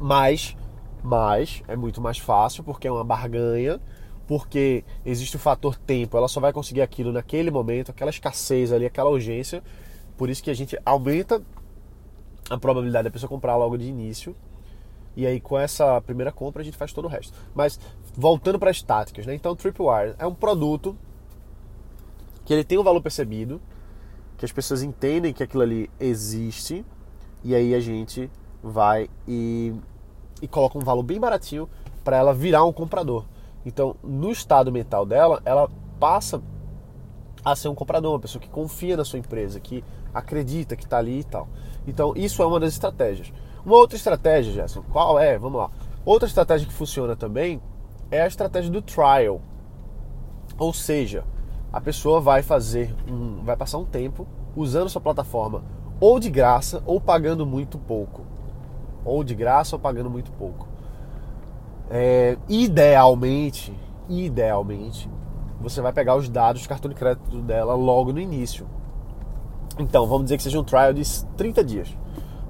mas, 0.00 0.56
mas 1.04 1.62
é 1.68 1.76
muito 1.76 2.00
mais 2.00 2.18
fácil 2.18 2.64
porque 2.64 2.88
é 2.88 2.90
uma 2.90 3.04
barganha, 3.04 3.80
porque 4.26 4.84
existe 5.04 5.36
o 5.36 5.38
fator 5.38 5.76
tempo, 5.76 6.16
ela 6.16 6.28
só 6.28 6.40
vai 6.40 6.52
conseguir 6.52 6.82
aquilo 6.82 7.12
naquele 7.12 7.50
momento, 7.50 7.90
aquela 7.90 8.10
escassez 8.10 8.72
ali, 8.72 8.84
aquela 8.84 9.08
urgência. 9.08 9.62
Por 10.16 10.28
isso 10.28 10.42
que 10.42 10.50
a 10.50 10.54
gente 10.54 10.76
aumenta 10.84 11.42
a 12.50 12.58
probabilidade 12.58 13.04
da 13.04 13.10
pessoa 13.10 13.28
comprar 13.28 13.56
logo 13.56 13.76
de 13.76 13.84
início. 13.84 14.34
E 15.16 15.26
aí 15.26 15.40
com 15.40 15.58
essa 15.58 16.00
primeira 16.02 16.32
compra 16.32 16.62
a 16.62 16.64
gente 16.64 16.76
faz 16.76 16.92
todo 16.92 17.04
o 17.04 17.08
resto. 17.08 17.32
Mas 17.54 17.78
voltando 18.14 18.58
para 18.58 18.70
as 18.70 18.82
táticas, 18.82 19.26
né? 19.26 19.34
Então 19.34 19.54
Tripwire 19.54 20.14
é 20.18 20.26
um 20.26 20.34
produto 20.34 20.96
que 22.44 22.52
ele 22.52 22.64
tem 22.64 22.78
um 22.78 22.82
valor 22.82 23.00
percebido, 23.02 23.60
que 24.36 24.44
as 24.44 24.52
pessoas 24.52 24.82
entendem 24.82 25.32
que 25.32 25.42
aquilo 25.42 25.62
ali 25.62 25.90
existe, 25.98 26.84
e 27.42 27.54
aí 27.54 27.74
a 27.74 27.80
gente 27.80 28.30
vai 28.62 29.08
e, 29.26 29.74
e 30.40 30.46
coloca 30.46 30.78
um 30.78 30.82
valor 30.82 31.02
bem 31.02 31.18
baratinho 31.18 31.68
para 32.04 32.16
ela 32.16 32.32
virar 32.32 32.64
um 32.64 32.72
comprador. 32.72 33.24
Então, 33.66 33.96
no 34.00 34.30
estado 34.30 34.70
mental 34.70 35.04
dela, 35.04 35.42
ela 35.44 35.68
passa 35.98 36.40
a 37.44 37.56
ser 37.56 37.68
um 37.68 37.74
comprador, 37.74 38.12
uma 38.12 38.20
pessoa 38.20 38.40
que 38.40 38.48
confia 38.48 38.96
na 38.96 39.04
sua 39.04 39.18
empresa, 39.18 39.58
que 39.58 39.84
acredita 40.14 40.76
que 40.76 40.84
está 40.84 40.98
ali 40.98 41.18
e 41.18 41.24
tal. 41.24 41.48
Então, 41.84 42.12
isso 42.14 42.40
é 42.42 42.46
uma 42.46 42.60
das 42.60 42.72
estratégias. 42.72 43.32
Uma 43.64 43.74
outra 43.74 43.96
estratégia, 43.96 44.52
Gerson, 44.52 44.82
qual 44.92 45.18
é? 45.18 45.36
Vamos 45.36 45.60
lá. 45.60 45.70
Outra 46.04 46.28
estratégia 46.28 46.68
que 46.68 46.72
funciona 46.72 47.16
também 47.16 47.60
é 48.08 48.22
a 48.22 48.28
estratégia 48.28 48.70
do 48.70 48.80
trial. 48.80 49.40
Ou 50.56 50.72
seja, 50.72 51.24
a 51.72 51.80
pessoa 51.80 52.20
vai 52.20 52.42
fazer 52.42 52.94
um, 53.08 53.42
vai 53.42 53.56
passar 53.56 53.78
um 53.78 53.84
tempo 53.84 54.28
usando 54.54 54.88
sua 54.88 55.00
plataforma 55.00 55.64
ou 55.98 56.20
de 56.20 56.30
graça 56.30 56.82
ou 56.86 57.00
pagando 57.00 57.44
muito 57.44 57.78
pouco. 57.78 58.22
Ou 59.04 59.24
de 59.24 59.34
graça 59.34 59.74
ou 59.74 59.80
pagando 59.80 60.08
muito 60.08 60.30
pouco. 60.32 60.75
É, 61.90 62.36
idealmente, 62.48 63.72
idealmente, 64.08 65.08
você 65.60 65.80
vai 65.80 65.92
pegar 65.92 66.16
os 66.16 66.28
dados 66.28 66.62
do 66.62 66.68
cartão 66.68 66.88
de 66.88 66.94
crédito 66.94 67.40
dela 67.42 67.74
logo 67.74 68.12
no 68.12 68.20
início. 68.20 68.66
Então, 69.78 70.06
vamos 70.06 70.24
dizer 70.24 70.36
que 70.36 70.42
seja 70.42 70.58
um 70.58 70.64
trial 70.64 70.92
de 70.92 71.02
30 71.36 71.64
dias. 71.64 71.96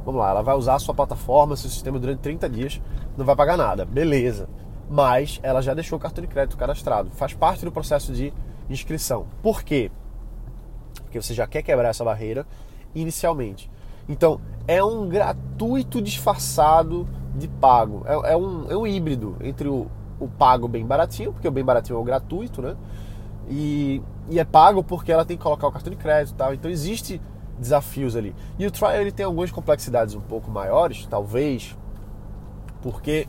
Vamos 0.05 0.21
lá, 0.21 0.31
ela 0.31 0.43
vai 0.43 0.55
usar 0.55 0.77
a 0.77 0.79
sua 0.79 0.95
plataforma, 0.95 1.57
seu 1.57 1.69
sistema 1.69 1.99
durante 1.99 2.21
30 2.21 2.49
dias, 2.49 2.81
não 3.17 3.25
vai 3.25 3.35
pagar 3.35 3.57
nada, 3.57 3.85
beleza. 3.85 4.49
Mas 4.89 5.41
ela 5.43 5.61
já 5.61 5.75
deixou 5.75 5.99
o 5.99 6.01
cartão 6.01 6.23
de 6.23 6.29
crédito 6.29 6.57
cadastrado, 6.57 7.11
faz 7.11 7.35
parte 7.35 7.65
do 7.65 7.73
processo 7.73 8.13
de 8.13 8.33
inscrição. 8.71 9.27
Por 9.43 9.65
quê? 9.65 9.91
Porque 11.03 11.21
você 11.21 11.35
já 11.35 11.47
quer 11.47 11.63
quebrar 11.63 11.89
essa 11.89 12.05
barreira 12.05 12.47
inicialmente. 12.95 13.69
Então, 14.09 14.41
é 14.69 14.83
um 14.83 15.09
gratuito 15.09 16.01
disfarçado 16.01 17.09
de 17.37 17.49
pago. 17.49 18.03
É, 18.07 18.33
é, 18.33 18.37
um, 18.37 18.71
é 18.71 18.77
um 18.77 18.87
híbrido 18.87 19.37
entre 19.41 19.69
o, 19.69 19.87
o 20.19 20.29
pago 20.29 20.67
bem 20.67 20.85
baratinho, 20.85 21.33
porque 21.33 21.47
o 21.47 21.51
bem 21.51 21.65
baratinho 21.65 21.97
é 21.97 22.01
o 22.01 22.05
gratuito, 22.05 22.63
né? 22.63 22.77
E, 23.49 24.03
e 24.29 24.39
é 24.39 24.45
pago 24.45 24.83
porque 24.83 25.13
ela 25.13 25.25
tem 25.25 25.37
que 25.37 25.43
colocar 25.43 25.69
o 25.69 25.73
cartão 25.73 25.91
de 25.91 25.97
crédito 25.97 26.35
e 26.35 26.37
tal. 26.37 26.55
Então, 26.55 26.71
existe 26.71 27.21
desafios 27.59 28.17
ali. 28.17 28.35
E 28.59 28.67
o 28.67 28.71
trial 28.71 28.95
ele 28.95 29.13
tem 29.13 29.25
algumas 29.25 29.51
complexidades 29.51 30.15
um 30.15 30.21
pouco 30.21 30.51
maiores, 30.51 31.07
talvez, 31.07 31.77
porque 32.83 33.29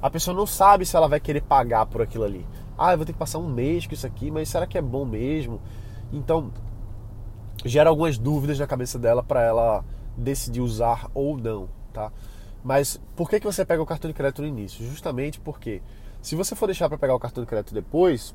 a 0.00 0.10
pessoa 0.10 0.36
não 0.36 0.46
sabe 0.46 0.84
se 0.84 0.96
ela 0.96 1.08
vai 1.08 1.20
querer 1.20 1.42
pagar 1.42 1.86
por 1.86 2.02
aquilo 2.02 2.24
ali. 2.24 2.46
Ah, 2.76 2.92
eu 2.92 2.96
vou 2.96 3.06
ter 3.06 3.12
que 3.12 3.18
passar 3.18 3.38
um 3.38 3.48
mês 3.48 3.86
com 3.86 3.94
isso 3.94 4.06
aqui, 4.06 4.30
mas 4.30 4.48
será 4.48 4.66
que 4.66 4.76
é 4.76 4.82
bom 4.82 5.04
mesmo? 5.04 5.60
Então, 6.12 6.50
gera 7.64 7.90
algumas 7.90 8.18
dúvidas 8.18 8.58
na 8.58 8.66
cabeça 8.66 8.98
dela 8.98 9.22
para 9.22 9.42
ela 9.42 9.84
decidir 10.16 10.60
usar 10.60 11.08
ou 11.14 11.36
não, 11.36 11.68
tá? 11.92 12.12
Mas 12.64 12.98
por 13.14 13.28
que, 13.28 13.38
que 13.38 13.44
você 13.44 13.62
pega 13.62 13.82
o 13.82 13.86
cartão 13.86 14.10
de 14.10 14.16
crédito 14.16 14.40
no 14.40 14.48
início? 14.48 14.84
Justamente 14.86 15.38
porque 15.38 15.82
se 16.22 16.34
você 16.34 16.56
for 16.56 16.64
deixar 16.64 16.88
para 16.88 16.96
pegar 16.96 17.14
o 17.14 17.20
cartão 17.20 17.44
de 17.44 17.48
crédito 17.48 17.74
depois, 17.74 18.34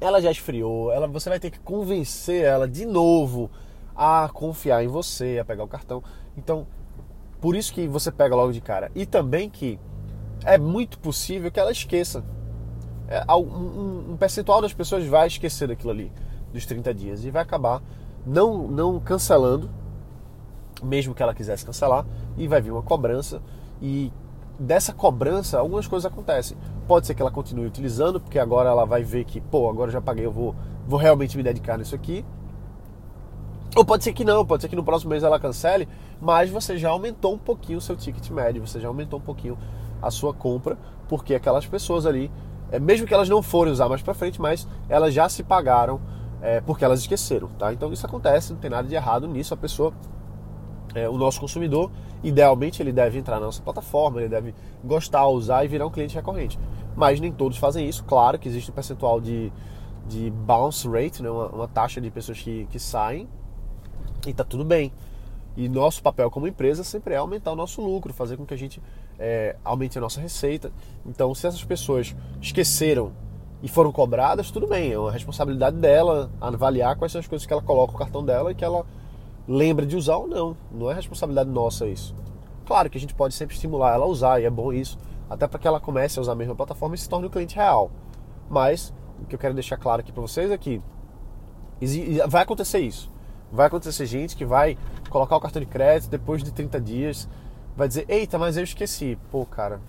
ela 0.00 0.22
já 0.22 0.30
esfriou, 0.30 0.92
ela, 0.92 1.08
você 1.08 1.28
vai 1.28 1.40
ter 1.40 1.50
que 1.50 1.58
convencer 1.58 2.44
ela 2.44 2.68
de 2.68 2.86
novo 2.86 3.50
a 3.96 4.30
confiar 4.32 4.84
em 4.84 4.86
você, 4.86 5.38
a 5.40 5.44
pegar 5.44 5.64
o 5.64 5.68
cartão. 5.68 6.04
Então, 6.36 6.68
por 7.40 7.56
isso 7.56 7.74
que 7.74 7.88
você 7.88 8.12
pega 8.12 8.36
logo 8.36 8.52
de 8.52 8.60
cara. 8.60 8.92
E 8.94 9.04
também 9.04 9.50
que 9.50 9.80
é 10.44 10.56
muito 10.56 10.96
possível 10.98 11.50
que 11.50 11.58
ela 11.58 11.72
esqueça. 11.72 12.24
É, 13.08 13.24
um, 13.34 14.12
um 14.12 14.16
percentual 14.16 14.62
das 14.62 14.72
pessoas 14.72 15.04
vai 15.06 15.26
esquecer 15.26 15.66
daquilo 15.66 15.90
ali, 15.90 16.12
dos 16.52 16.64
30 16.64 16.94
dias, 16.94 17.24
e 17.24 17.30
vai 17.30 17.42
acabar 17.42 17.82
não, 18.24 18.68
não 18.68 19.00
cancelando 19.00 19.68
mesmo 20.82 21.14
que 21.14 21.22
ela 21.22 21.34
quisesse 21.34 21.64
cancelar, 21.64 22.04
e 22.36 22.46
vai 22.46 22.60
vir 22.60 22.70
uma 22.70 22.82
cobrança. 22.82 23.40
E 23.80 24.12
dessa 24.58 24.92
cobrança, 24.92 25.58
algumas 25.58 25.86
coisas 25.86 26.10
acontecem. 26.10 26.56
Pode 26.86 27.06
ser 27.06 27.14
que 27.14 27.22
ela 27.22 27.30
continue 27.30 27.66
utilizando, 27.66 28.20
porque 28.20 28.38
agora 28.38 28.70
ela 28.70 28.84
vai 28.84 29.02
ver 29.02 29.24
que, 29.24 29.40
pô, 29.40 29.68
agora 29.68 29.90
já 29.90 30.00
paguei, 30.00 30.26
eu 30.26 30.32
vou, 30.32 30.54
vou 30.86 30.98
realmente 30.98 31.36
me 31.36 31.42
dedicar 31.42 31.78
nisso 31.78 31.94
aqui. 31.94 32.24
Ou 33.74 33.84
pode 33.84 34.04
ser 34.04 34.12
que 34.12 34.24
não, 34.24 34.44
pode 34.46 34.62
ser 34.62 34.68
que 34.68 34.76
no 34.76 34.84
próximo 34.84 35.10
mês 35.10 35.22
ela 35.22 35.38
cancele, 35.38 35.86
mas 36.20 36.48
você 36.48 36.78
já 36.78 36.88
aumentou 36.88 37.34
um 37.34 37.38
pouquinho 37.38 37.78
o 37.78 37.80
seu 37.80 37.94
ticket 37.94 38.30
médio, 38.30 38.66
você 38.66 38.80
já 38.80 38.88
aumentou 38.88 39.18
um 39.18 39.22
pouquinho 39.22 39.58
a 40.00 40.10
sua 40.10 40.32
compra, 40.32 40.78
porque 41.08 41.34
aquelas 41.34 41.66
pessoas 41.66 42.06
ali, 42.06 42.30
é, 42.70 42.78
mesmo 42.78 43.06
que 43.06 43.12
elas 43.12 43.28
não 43.28 43.42
forem 43.42 43.72
usar 43.72 43.88
mais 43.88 44.00
para 44.00 44.14
frente, 44.14 44.40
mas 44.40 44.66
elas 44.88 45.12
já 45.12 45.28
se 45.28 45.42
pagaram 45.42 46.00
é, 46.40 46.60
porque 46.60 46.84
elas 46.84 47.00
esqueceram, 47.00 47.48
tá? 47.58 47.72
Então 47.72 47.92
isso 47.92 48.06
acontece, 48.06 48.52
não 48.52 48.60
tem 48.60 48.70
nada 48.70 48.88
de 48.88 48.94
errado 48.94 49.26
nisso, 49.28 49.52
a 49.52 49.56
pessoa 49.56 49.92
é, 50.96 51.06
o 51.08 51.18
nosso 51.18 51.38
consumidor, 51.38 51.90
idealmente 52.24 52.82
ele 52.82 52.90
deve 52.90 53.18
entrar 53.18 53.38
na 53.38 53.46
nossa 53.46 53.62
plataforma, 53.62 54.20
ele 54.20 54.30
deve 54.30 54.54
gostar, 54.82 55.26
usar 55.26 55.62
e 55.62 55.68
virar 55.68 55.86
um 55.86 55.90
cliente 55.90 56.14
recorrente. 56.14 56.58
Mas 56.96 57.20
nem 57.20 57.30
todos 57.30 57.58
fazem 57.58 57.86
isso. 57.86 58.02
Claro 58.04 58.38
que 58.38 58.48
existe 58.48 58.70
um 58.70 58.74
percentual 58.74 59.20
de, 59.20 59.52
de 60.08 60.30
bounce 60.30 60.88
rate, 60.88 61.22
né? 61.22 61.28
uma, 61.28 61.48
uma 61.48 61.68
taxa 61.68 62.00
de 62.00 62.10
pessoas 62.10 62.40
que, 62.40 62.66
que 62.70 62.78
saem, 62.78 63.28
e 64.26 64.32
tá 64.32 64.42
tudo 64.42 64.64
bem. 64.64 64.90
E 65.54 65.68
nosso 65.68 66.02
papel 66.02 66.30
como 66.30 66.48
empresa 66.48 66.82
sempre 66.82 67.12
é 67.12 67.18
aumentar 67.18 67.52
o 67.52 67.56
nosso 67.56 67.82
lucro, 67.82 68.12
fazer 68.14 68.38
com 68.38 68.46
que 68.46 68.54
a 68.54 68.58
gente 68.58 68.82
é, 69.18 69.56
aumente 69.62 69.98
a 69.98 70.00
nossa 70.00 70.18
receita. 70.18 70.72
Então, 71.04 71.34
se 71.34 71.46
essas 71.46 71.62
pessoas 71.62 72.16
esqueceram 72.40 73.12
e 73.62 73.68
foram 73.68 73.92
cobradas, 73.92 74.50
tudo 74.50 74.66
bem, 74.66 74.92
é 74.92 74.98
uma 74.98 75.12
responsabilidade 75.12 75.76
dela 75.76 76.30
avaliar 76.40 76.96
quais 76.96 77.12
são 77.12 77.20
as 77.20 77.26
coisas 77.26 77.46
que 77.46 77.52
ela 77.52 77.62
coloca 77.62 77.92
no 77.92 77.98
cartão 77.98 78.24
dela 78.24 78.52
e 78.52 78.54
que 78.54 78.64
ela 78.64 78.86
lembra 79.46 79.86
de 79.86 79.96
usar 79.96 80.16
ou 80.16 80.26
não. 80.26 80.56
Não 80.70 80.90
é 80.90 80.94
responsabilidade 80.94 81.50
nossa 81.50 81.86
isso. 81.86 82.14
Claro 82.66 82.90
que 82.90 82.98
a 82.98 83.00
gente 83.00 83.14
pode 83.14 83.34
sempre 83.34 83.54
estimular 83.54 83.94
ela 83.94 84.04
a 84.04 84.08
usar, 84.08 84.40
e 84.40 84.44
é 84.44 84.50
bom 84.50 84.72
isso, 84.72 84.98
até 85.30 85.46
para 85.46 85.58
que 85.58 85.68
ela 85.68 85.80
comece 85.80 86.18
a 86.18 86.22
usar 86.22 86.32
a 86.32 86.36
mesma 86.36 86.54
plataforma 86.54 86.94
e 86.94 86.98
se 86.98 87.08
torne 87.08 87.26
um 87.26 87.30
cliente 87.30 87.54
real. 87.54 87.90
Mas 88.48 88.92
o 89.20 89.26
que 89.26 89.34
eu 89.34 89.38
quero 89.38 89.54
deixar 89.54 89.76
claro 89.76 90.00
aqui 90.00 90.12
para 90.12 90.22
vocês 90.22 90.50
é 90.50 90.58
que 90.58 90.82
vai 92.28 92.42
acontecer 92.42 92.80
isso. 92.80 93.10
Vai 93.52 93.66
acontecer 93.68 94.06
gente 94.06 94.36
que 94.36 94.44
vai 94.44 94.76
colocar 95.08 95.36
o 95.36 95.40
cartão 95.40 95.60
de 95.60 95.66
crédito 95.66 96.10
depois 96.10 96.42
de 96.42 96.52
30 96.52 96.80
dias, 96.80 97.28
vai 97.76 97.86
dizer: 97.86 98.04
Eita, 98.08 98.38
mas 98.38 98.56
eu 98.56 98.64
esqueci. 98.64 99.16
Pô, 99.30 99.46
cara, 99.46 99.80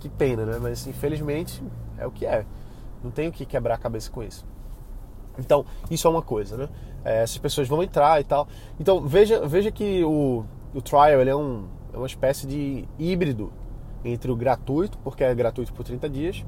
que 0.00 0.08
pena, 0.08 0.44
né? 0.44 0.58
Mas 0.60 0.86
infelizmente 0.86 1.62
é 1.96 2.06
o 2.06 2.10
que 2.10 2.26
é. 2.26 2.44
Não 3.02 3.10
tenho 3.10 3.30
que 3.30 3.46
quebrar 3.46 3.74
a 3.74 3.78
cabeça 3.78 4.10
com 4.10 4.22
isso. 4.22 4.44
Então, 5.38 5.64
isso 5.90 6.06
é 6.06 6.10
uma 6.10 6.22
coisa, 6.22 6.56
né? 6.56 6.68
É, 7.04 7.22
essas 7.22 7.38
pessoas 7.38 7.68
vão 7.68 7.82
entrar 7.82 8.20
e 8.20 8.24
tal. 8.24 8.48
Então, 8.78 9.00
veja, 9.00 9.46
veja 9.46 9.70
que 9.70 10.02
o, 10.04 10.44
o 10.74 10.82
trial 10.82 11.20
ele 11.20 11.30
é, 11.30 11.36
um, 11.36 11.66
é 11.92 11.96
uma 11.96 12.06
espécie 12.06 12.46
de 12.46 12.84
híbrido 12.98 13.52
entre 14.04 14.30
o 14.30 14.36
gratuito, 14.36 14.98
porque 14.98 15.22
é 15.22 15.34
gratuito 15.34 15.72
por 15.72 15.84
30 15.84 16.08
dias, 16.08 16.44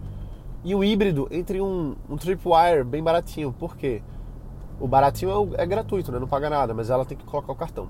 e 0.64 0.74
o 0.74 0.84
híbrido 0.84 1.28
entre 1.30 1.60
um, 1.60 1.94
um 2.08 2.16
tripwire 2.16 2.84
bem 2.84 3.02
baratinho. 3.02 3.52
Por 3.52 3.76
quê? 3.76 4.02
O 4.78 4.88
baratinho 4.88 5.54
é, 5.56 5.62
é 5.62 5.66
gratuito, 5.66 6.10
né? 6.10 6.18
não 6.18 6.28
paga 6.28 6.50
nada, 6.50 6.74
mas 6.74 6.90
ela 6.90 7.04
tem 7.04 7.16
que 7.16 7.24
colocar 7.24 7.52
o 7.52 7.56
cartão. 7.56 7.88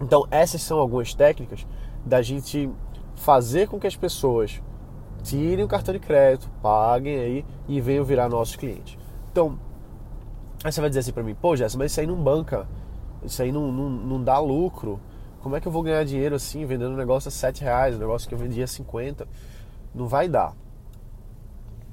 Então, 0.00 0.26
essas 0.30 0.62
são 0.62 0.78
algumas 0.78 1.14
técnicas 1.14 1.66
da 2.04 2.20
gente 2.20 2.68
fazer 3.14 3.68
com 3.68 3.78
que 3.78 3.86
as 3.86 3.96
pessoas 3.96 4.60
tirem 5.22 5.64
o 5.64 5.68
cartão 5.68 5.94
de 5.94 6.00
crédito, 6.00 6.50
paguem 6.60 7.18
aí 7.18 7.44
e 7.68 7.80
venham 7.80 8.04
virar 8.04 8.28
nossos 8.28 8.56
clientes. 8.56 8.98
Então, 9.30 9.58
Aí 10.64 10.70
você 10.70 10.80
vai 10.80 10.90
dizer 10.90 11.00
assim 11.00 11.12
pra 11.12 11.22
mim, 11.22 11.34
pô, 11.34 11.56
Jéssica, 11.56 11.78
mas 11.78 11.90
isso 11.90 12.00
aí 12.00 12.06
não 12.06 12.16
banca, 12.16 12.68
isso 13.24 13.42
aí 13.42 13.50
não, 13.50 13.72
não, 13.72 13.90
não 13.90 14.22
dá 14.22 14.38
lucro. 14.38 15.00
Como 15.42 15.56
é 15.56 15.60
que 15.60 15.66
eu 15.66 15.72
vou 15.72 15.82
ganhar 15.82 16.04
dinheiro 16.04 16.36
assim, 16.36 16.64
vendendo 16.64 16.92
um 16.92 16.96
negócio 16.96 17.28
a 17.28 17.32
7 17.32 17.62
reais, 17.62 17.96
um 17.96 17.98
negócio 17.98 18.28
que 18.28 18.34
eu 18.34 18.38
vendia 18.38 18.64
a 18.64 18.68
50? 18.68 19.26
Não 19.92 20.06
vai 20.06 20.28
dar. 20.28 20.54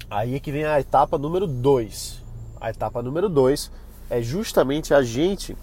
Aí 0.08 0.36
é 0.36 0.40
que 0.40 0.52
vem 0.52 0.64
a 0.64 0.78
etapa 0.78 1.18
número 1.18 1.48
2. 1.48 2.22
A 2.60 2.70
etapa 2.70 3.02
número 3.02 3.28
2 3.28 3.72
é 4.08 4.22
justamente 4.22 4.94
a 4.94 5.02
gente 5.02 5.56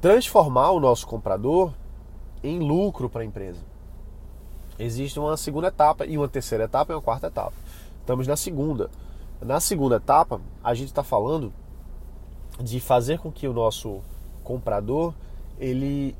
transformar 0.00 0.72
o 0.72 0.80
nosso 0.80 1.06
comprador 1.06 1.72
em 2.42 2.58
lucro 2.58 3.08
para 3.08 3.22
a 3.22 3.24
empresa. 3.24 3.60
Existe 4.76 5.20
uma 5.20 5.36
segunda 5.36 5.68
etapa 5.68 6.04
e 6.04 6.18
uma 6.18 6.26
terceira 6.26 6.64
etapa 6.64 6.92
e 6.92 6.96
uma 6.96 7.02
quarta 7.02 7.28
etapa. 7.28 7.52
Estamos 8.00 8.26
na 8.26 8.36
segunda. 8.36 8.90
Na 9.40 9.60
segunda 9.60 9.96
etapa, 9.96 10.40
a 10.62 10.74
gente 10.74 10.88
está 10.88 11.04
falando 11.04 11.52
de 12.62 12.80
fazer 12.80 13.18
com 13.18 13.30
que 13.30 13.46
o 13.48 13.52
nosso 13.52 14.00
comprador 14.42 15.14
ele, 15.58 16.16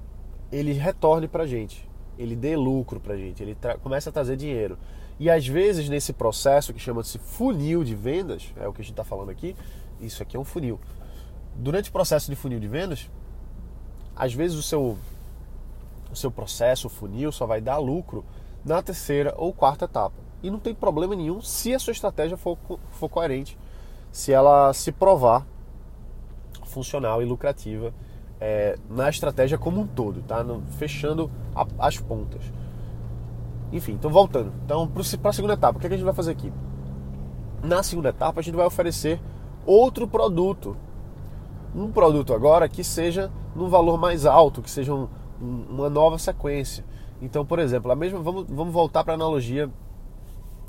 ele 0.50 0.72
retorne 0.72 1.26
para 1.26 1.44
a 1.44 1.46
gente, 1.46 1.88
ele 2.18 2.36
dê 2.36 2.56
lucro 2.56 3.00
para 3.00 3.14
a 3.14 3.16
gente, 3.16 3.42
ele 3.42 3.56
comece 3.82 4.08
a 4.08 4.12
trazer 4.12 4.36
dinheiro. 4.36 4.78
E 5.18 5.30
às 5.30 5.46
vezes 5.46 5.88
nesse 5.88 6.12
processo 6.12 6.72
que 6.72 6.80
chama-se 6.80 7.18
funil 7.18 7.84
de 7.84 7.94
vendas, 7.94 8.52
é 8.56 8.66
o 8.66 8.72
que 8.72 8.80
a 8.80 8.84
gente 8.84 8.92
está 8.92 9.04
falando 9.04 9.30
aqui, 9.30 9.56
isso 10.00 10.22
aqui 10.22 10.36
é 10.36 10.40
um 10.40 10.44
funil. 10.44 10.80
Durante 11.54 11.90
o 11.90 11.92
processo 11.92 12.30
de 12.30 12.36
funil 12.36 12.58
de 12.58 12.68
vendas, 12.68 13.08
às 14.16 14.34
vezes 14.34 14.56
o 14.56 14.62
seu, 14.62 14.98
o 16.10 16.16
seu 16.16 16.30
processo, 16.30 16.86
o 16.86 16.90
funil, 16.90 17.30
só 17.30 17.46
vai 17.46 17.60
dar 17.60 17.78
lucro 17.78 18.24
na 18.64 18.82
terceira 18.82 19.34
ou 19.36 19.52
quarta 19.52 19.84
etapa. 19.84 20.14
E 20.42 20.50
não 20.50 20.58
tem 20.58 20.74
problema 20.74 21.14
nenhum 21.14 21.40
se 21.40 21.74
a 21.74 21.78
sua 21.78 21.92
estratégia 21.92 22.36
for, 22.36 22.58
for 22.90 23.08
coerente, 23.08 23.56
se 24.10 24.32
ela 24.32 24.72
se 24.72 24.90
provar 24.90 25.46
funcional 26.72 27.22
e 27.22 27.24
lucrativa 27.24 27.92
é, 28.40 28.76
na 28.90 29.08
estratégia 29.08 29.56
como 29.56 29.80
um 29.80 29.86
todo, 29.86 30.22
tá? 30.22 30.42
No, 30.42 30.62
fechando 30.78 31.30
a, 31.54 31.66
as 31.78 31.98
pontas. 31.98 32.42
Enfim, 33.72 33.92
então 33.92 34.10
voltando. 34.10 34.52
Então, 34.64 34.86
para 34.86 35.30
a 35.30 35.32
segunda 35.32 35.54
etapa, 35.54 35.78
o 35.78 35.80
que, 35.80 35.86
é 35.86 35.88
que 35.88 35.94
a 35.94 35.96
gente 35.96 36.04
vai 36.04 36.14
fazer 36.14 36.32
aqui? 36.32 36.52
Na 37.62 37.82
segunda 37.82 38.08
etapa, 38.08 38.40
a 38.40 38.42
gente 38.42 38.56
vai 38.56 38.66
oferecer 38.66 39.20
outro 39.64 40.08
produto. 40.08 40.76
Um 41.74 41.90
produto 41.90 42.34
agora 42.34 42.68
que 42.68 42.82
seja 42.82 43.30
num 43.54 43.68
valor 43.68 43.98
mais 43.98 44.26
alto, 44.26 44.60
que 44.60 44.70
seja 44.70 44.92
um, 44.92 45.08
um, 45.40 45.66
uma 45.70 45.88
nova 45.88 46.18
sequência. 46.18 46.84
Então, 47.20 47.46
por 47.46 47.58
exemplo, 47.58 47.90
a 47.92 47.94
mesma, 47.94 48.20
vamos, 48.20 48.46
vamos 48.48 48.74
voltar 48.74 49.04
para 49.04 49.14
a 49.14 49.16
analogia 49.16 49.70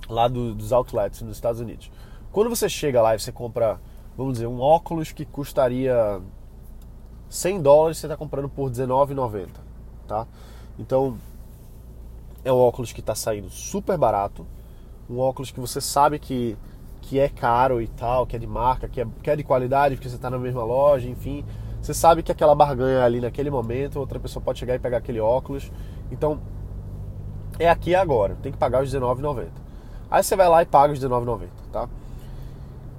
lá 0.08 0.28
do, 0.28 0.54
dos 0.54 0.72
outlets 0.72 1.22
nos 1.22 1.36
Estados 1.36 1.60
Unidos. 1.60 1.92
Quando 2.32 2.50
você 2.50 2.70
chega 2.70 3.02
lá 3.02 3.16
e 3.16 3.20
você 3.20 3.32
compra, 3.32 3.80
vamos 4.18 4.34
dizer, 4.34 4.48
um 4.48 4.60
óculos 4.60 5.12
que 5.12 5.26
custaria 5.26 6.22
100 7.30 7.62
dólares, 7.62 7.98
você 7.98 8.06
está 8.06 8.16
comprando 8.16 8.48
por 8.50 8.70
R$19,90, 8.70 9.48
tá? 10.08 10.28
Então, 10.78 11.18
é 12.46 12.52
um 12.52 12.58
óculos 12.58 12.92
que 12.92 13.00
está 13.00 13.16
saindo 13.16 13.50
super 13.50 13.98
barato, 13.98 14.46
um 15.10 15.20
óculos 15.20 15.52
que 15.52 15.60
você 15.60 15.82
sabe 15.82 16.20
que, 16.20 16.58
que 17.02 17.20
é 17.20 17.28
caro 17.28 17.82
e 17.82 17.88
tal, 17.88 18.26
que 18.28 18.36
é 18.36 18.40
de 18.40 18.48
marca, 18.48 18.88
que 18.88 19.02
é, 19.02 19.08
que 19.22 19.30
é 19.30 19.36
de 19.36 19.44
qualidade, 19.44 19.96
porque 19.96 20.10
você 20.10 20.16
está 20.16 20.30
na 20.30 20.38
mesma 20.38 20.64
loja, 20.64 21.10
enfim. 21.10 21.46
Você 21.82 21.94
sabe 21.94 22.24
que 22.24 22.32
aquela 22.32 22.56
barganha 22.56 23.00
é 23.00 23.04
ali 23.04 23.20
naquele 23.20 23.50
momento, 23.50 24.00
outra 24.00 24.20
pessoa 24.20 24.44
pode 24.44 24.60
chegar 24.60 24.76
e 24.76 24.80
pegar 24.80 24.98
aquele 24.98 25.20
óculos. 25.20 25.72
Então, 26.12 26.40
é 27.60 27.70
aqui 27.70 27.94
agora, 27.94 28.38
tem 28.42 28.52
que 28.52 28.58
pagar 28.58 28.84
os 28.84 28.94
R$19,90. 28.94 29.48
Aí 30.10 30.24
você 30.24 30.36
vai 30.36 30.48
lá 30.48 30.62
e 30.62 30.66
paga 30.66 30.94
os 30.94 31.02
R$19,90, 31.02 31.48
tá? 31.72 31.90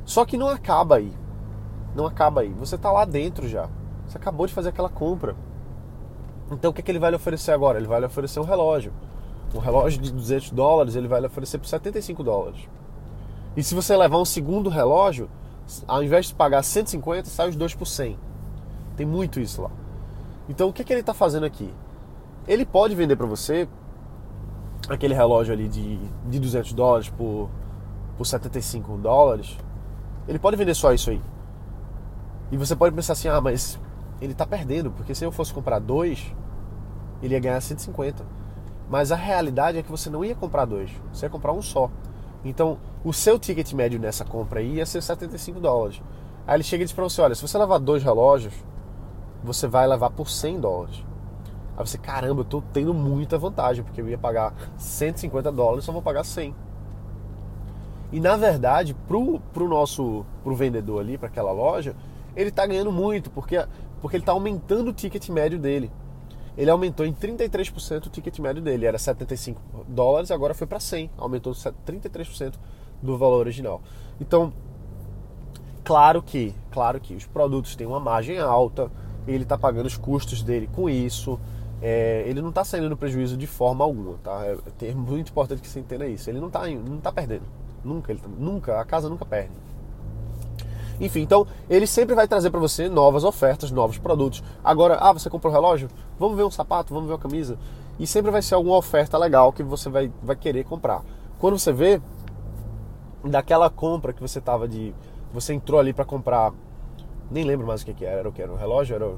Só 0.05 0.25
que 0.25 0.37
não 0.37 0.49
acaba 0.49 0.97
aí. 0.97 1.13
Não 1.95 2.07
acaba 2.07 2.43
aí. 2.43 2.51
Você 2.51 2.75
está 2.75 2.91
lá 2.91 3.05
dentro 3.05 3.49
já. 3.49 3.69
Você 4.07 4.19
acabou 4.19 4.47
de 4.47 4.53
fazer 4.53 4.71
aquela 4.71 4.89
compra. 4.89 5.35
Então 6.51 6.71
o 6.71 6.75
que, 6.75 6.81
é 6.81 6.85
que 6.85 6.91
ele 6.91 6.99
vai 6.99 7.11
lhe 7.11 7.17
oferecer 7.17 7.53
agora? 7.53 7.79
Ele 7.79 7.87
vai 7.87 8.01
lhe 8.01 8.07
oferecer 8.07 8.41
um 8.41 8.45
relógio. 8.45 8.93
Um 9.55 9.59
relógio 9.59 10.01
de 10.01 10.13
200 10.13 10.51
dólares 10.51 10.97
ele 10.97 11.09
vai 11.09 11.21
lhe 11.21 11.27
oferecer 11.27 11.59
por 11.59 11.67
75 11.67 12.23
dólares. 12.23 12.69
E 13.57 13.63
se 13.63 13.75
você 13.75 13.97
levar 13.97 14.19
um 14.19 14.25
segundo 14.25 14.69
relógio, 14.69 15.31
ao 15.87 16.03
invés 16.03 16.27
de 16.27 16.35
pagar 16.35 16.63
150, 16.63 17.29
sai 17.29 17.49
os 17.49 17.57
dois 17.57 17.75
por 17.75 17.87
100. 17.87 18.19
Tem 18.97 19.07
muito 19.07 19.41
isso 19.41 19.63
lá. 19.63 19.71
Então 20.49 20.69
o 20.69 20.73
que, 20.73 20.83
é 20.83 20.85
que 20.85 20.93
ele 20.93 21.01
está 21.01 21.15
fazendo 21.15 21.47
aqui? 21.47 21.73
Ele 22.47 22.67
pode 22.67 22.95
vender 22.95 23.17
para 23.17 23.27
você 23.27 23.69
aquele 24.89 25.15
relógio 25.15 25.55
ali 25.55 25.69
de, 25.69 25.99
de 26.29 26.39
200 26.39 26.73
dólares 26.73 27.09
por, 27.09 27.49
por 28.19 28.27
75 28.27 28.99
dólares. 28.99 29.57
Ele 30.27 30.39
pode 30.39 30.57
vender 30.57 30.75
só 30.75 30.93
isso 30.93 31.11
aí. 31.11 31.21
E 32.51 32.57
você 32.57 32.75
pode 32.75 32.95
pensar 32.95 33.13
assim: 33.15 33.29
ah, 33.29 33.41
mas 33.41 33.79
ele 34.21 34.33
está 34.33 34.47
perdendo, 34.47 34.91
porque 34.91 35.15
se 35.15 35.25
eu 35.25 35.33
fosse 35.33 35.53
comprar 35.53 35.79
dois, 35.79 36.35
ele 37.23 37.35
ia 37.35 37.41
ganhar 37.41 37.61
150. 37.61 38.25
Mas 38.89 39.11
a 39.11 39.17
realidade 39.17 39.79
é 39.79 39.83
que 39.83 39.91
você 39.91 40.11
não 40.11 40.25
ia 40.25 40.35
comprar 40.35 40.65
dois, 40.65 40.91
você 41.13 41.27
ia 41.27 41.31
comprar 41.31 41.53
um 41.53 41.63
só. 41.63 41.91
Então, 42.45 42.79
o 43.03 43.13
seu 43.13 43.39
ticket 43.39 43.73
médio 43.73 43.99
nessa 43.99 44.25
compra 44.25 44.61
aí 44.61 44.75
ia 44.75 44.87
ser 44.87 45.03
75 45.03 45.59
dólares. 45.61 46.03
Aí 46.47 46.57
ele 46.57 46.63
chega 46.63 46.83
e 46.83 46.87
diz 46.87 46.95
para 46.95 47.05
você: 47.05 47.21
olha, 47.23 47.35
se 47.35 47.43
você 47.43 47.57
levar 47.59 47.79
dois 47.79 48.03
relógios, 48.03 48.55
você 49.43 49.67
vai 49.67 49.87
levar 49.87 50.11
por 50.11 50.29
100 50.29 50.61
dólares. 50.61 51.05
Aí 51.77 51.87
você, 51.87 51.99
caramba, 51.99 52.43
eu 52.43 52.45
tô 52.45 52.63
tendo 52.73 52.95
muita 52.95 53.37
vantagem, 53.37 53.83
porque 53.83 54.01
eu 54.01 54.09
ia 54.09 54.19
pagar 54.19 54.55
150 54.77 55.51
dólares, 55.51 55.85
só 55.85 55.93
vou 55.93 56.03
pagar 56.03 56.25
100. 56.25 56.55
E 58.15 58.21
na 58.21 58.37
verdade, 58.37 58.95
pro, 59.09 59.41
pro 59.53 59.69
nosso 59.69 60.25
pro 60.45 60.55
vendedor 60.55 61.01
ali, 61.01 61.19
para 61.19 61.27
aquela 61.27 61.51
loja, 61.51 61.97
ele 62.37 62.51
está 62.51 62.65
ganhando 62.65 62.93
muito, 62.93 63.29
porque, 63.29 63.57
porque 64.01 64.17
ele 64.17 64.23
está 64.23 64.31
aumentando 64.31 64.91
o 64.91 64.93
ticket 64.93 65.29
médio 65.31 65.59
dele. 65.59 65.91
Ele 66.57 66.71
aumentou 66.71 67.05
em 67.05 67.13
33% 67.13 68.07
o 68.07 68.11
ticket 68.11 68.39
médio 68.39 68.63
dele. 68.63 68.87
Era 68.87 68.99
75 69.01 69.61
dólares, 69.89 70.31
agora 70.31 70.55
foi 70.55 70.65
para 70.65 70.79
100. 70.79 71.11
Aumentou 71.19 71.53
33% 71.53 72.55
do 73.03 73.19
valor 73.19 73.41
original. 73.41 73.83
Então, 74.21 74.53
claro 75.83 76.23
que, 76.23 76.55
claro 76.71 77.01
que 77.01 77.17
os 77.17 77.27
produtos 77.27 77.75
têm 77.75 77.85
uma 77.85 77.99
margem 77.99 78.39
alta, 78.39 78.93
ele 79.27 79.43
está 79.43 79.59
pagando 79.59 79.87
os 79.87 79.97
custos 79.97 80.41
dele 80.41 80.71
com 80.73 80.89
isso. 80.89 81.37
É, 81.83 82.23
ele 82.29 82.41
não 82.41 82.51
está 82.51 82.63
saindo 82.63 82.89
no 82.89 82.97
prejuízo 82.97 83.37
de 83.37 83.49
forma 83.49 83.85
alguma, 83.85 84.19
tá? 84.23 84.41
É, 84.45 84.87
é 84.87 84.95
muito 84.95 85.33
importante 85.33 85.61
que 85.61 85.67
você 85.67 85.81
entenda 85.81 86.07
isso. 86.07 86.31
Ele 86.31 86.39
não 86.39 86.47
está 86.47 86.65
não 86.69 86.99
tá 86.99 87.11
perdendo. 87.11 87.64
Nunca, 87.85 88.13
ele 88.13 88.21
nunca, 88.39 88.81
a 88.81 88.85
casa 88.85 89.09
nunca 89.09 89.25
perde. 89.25 89.53
Enfim, 91.01 91.21
então 91.21 91.47
ele 91.69 91.87
sempre 91.87 92.15
vai 92.15 92.29
trazer 92.29 92.51
para 92.51 92.61
você 92.61 92.89
novas 92.89 93.25
ofertas, 93.25 93.71
novos 93.71 93.99
produtos. 93.99 94.43
Agora, 94.63 94.97
ah, 95.01 95.13
você 95.13 95.29
comprou 95.29 95.53
um 95.53 95.55
relógio? 95.55 95.89
Vamos 96.19 96.37
ver 96.37 96.45
um 96.45 96.51
sapato, 96.51 96.95
vamos 96.95 97.09
ver 97.09 97.15
uma 97.15 97.19
camisa. 97.19 97.59
E 97.99 98.07
sempre 98.07 98.31
vai 98.31 98.43
ser 98.43 98.55
alguma 98.55 98.77
oferta 98.77 99.19
legal 99.19 99.53
que 99.53 99.63
você 99.63 99.89
vai, 99.89 100.11
vai 100.23 100.37
querer 100.37 100.65
comprar. 100.65 101.03
Quando 101.39 101.59
você 101.59 101.73
vê 101.73 102.01
daquela 103.25 103.71
compra 103.71 104.13
que 104.13 104.21
você 104.21 104.41
tava 104.41 104.69
de. 104.69 104.95
Você 105.33 105.55
entrou 105.55 105.81
ali 105.81 105.93
para 105.93 106.05
comprar. 106.05 106.53
Nem 107.31 107.45
lembro 107.45 107.67
mais 107.67 107.83
o 107.83 107.85
que, 107.87 107.95
que 107.95 108.05
era. 108.05 108.21
Era 108.21 108.29
o 108.29 108.33
que? 108.33 108.43
Era 108.43 108.53
um 108.53 108.57
relógio? 108.57 108.95
Era. 108.95 109.15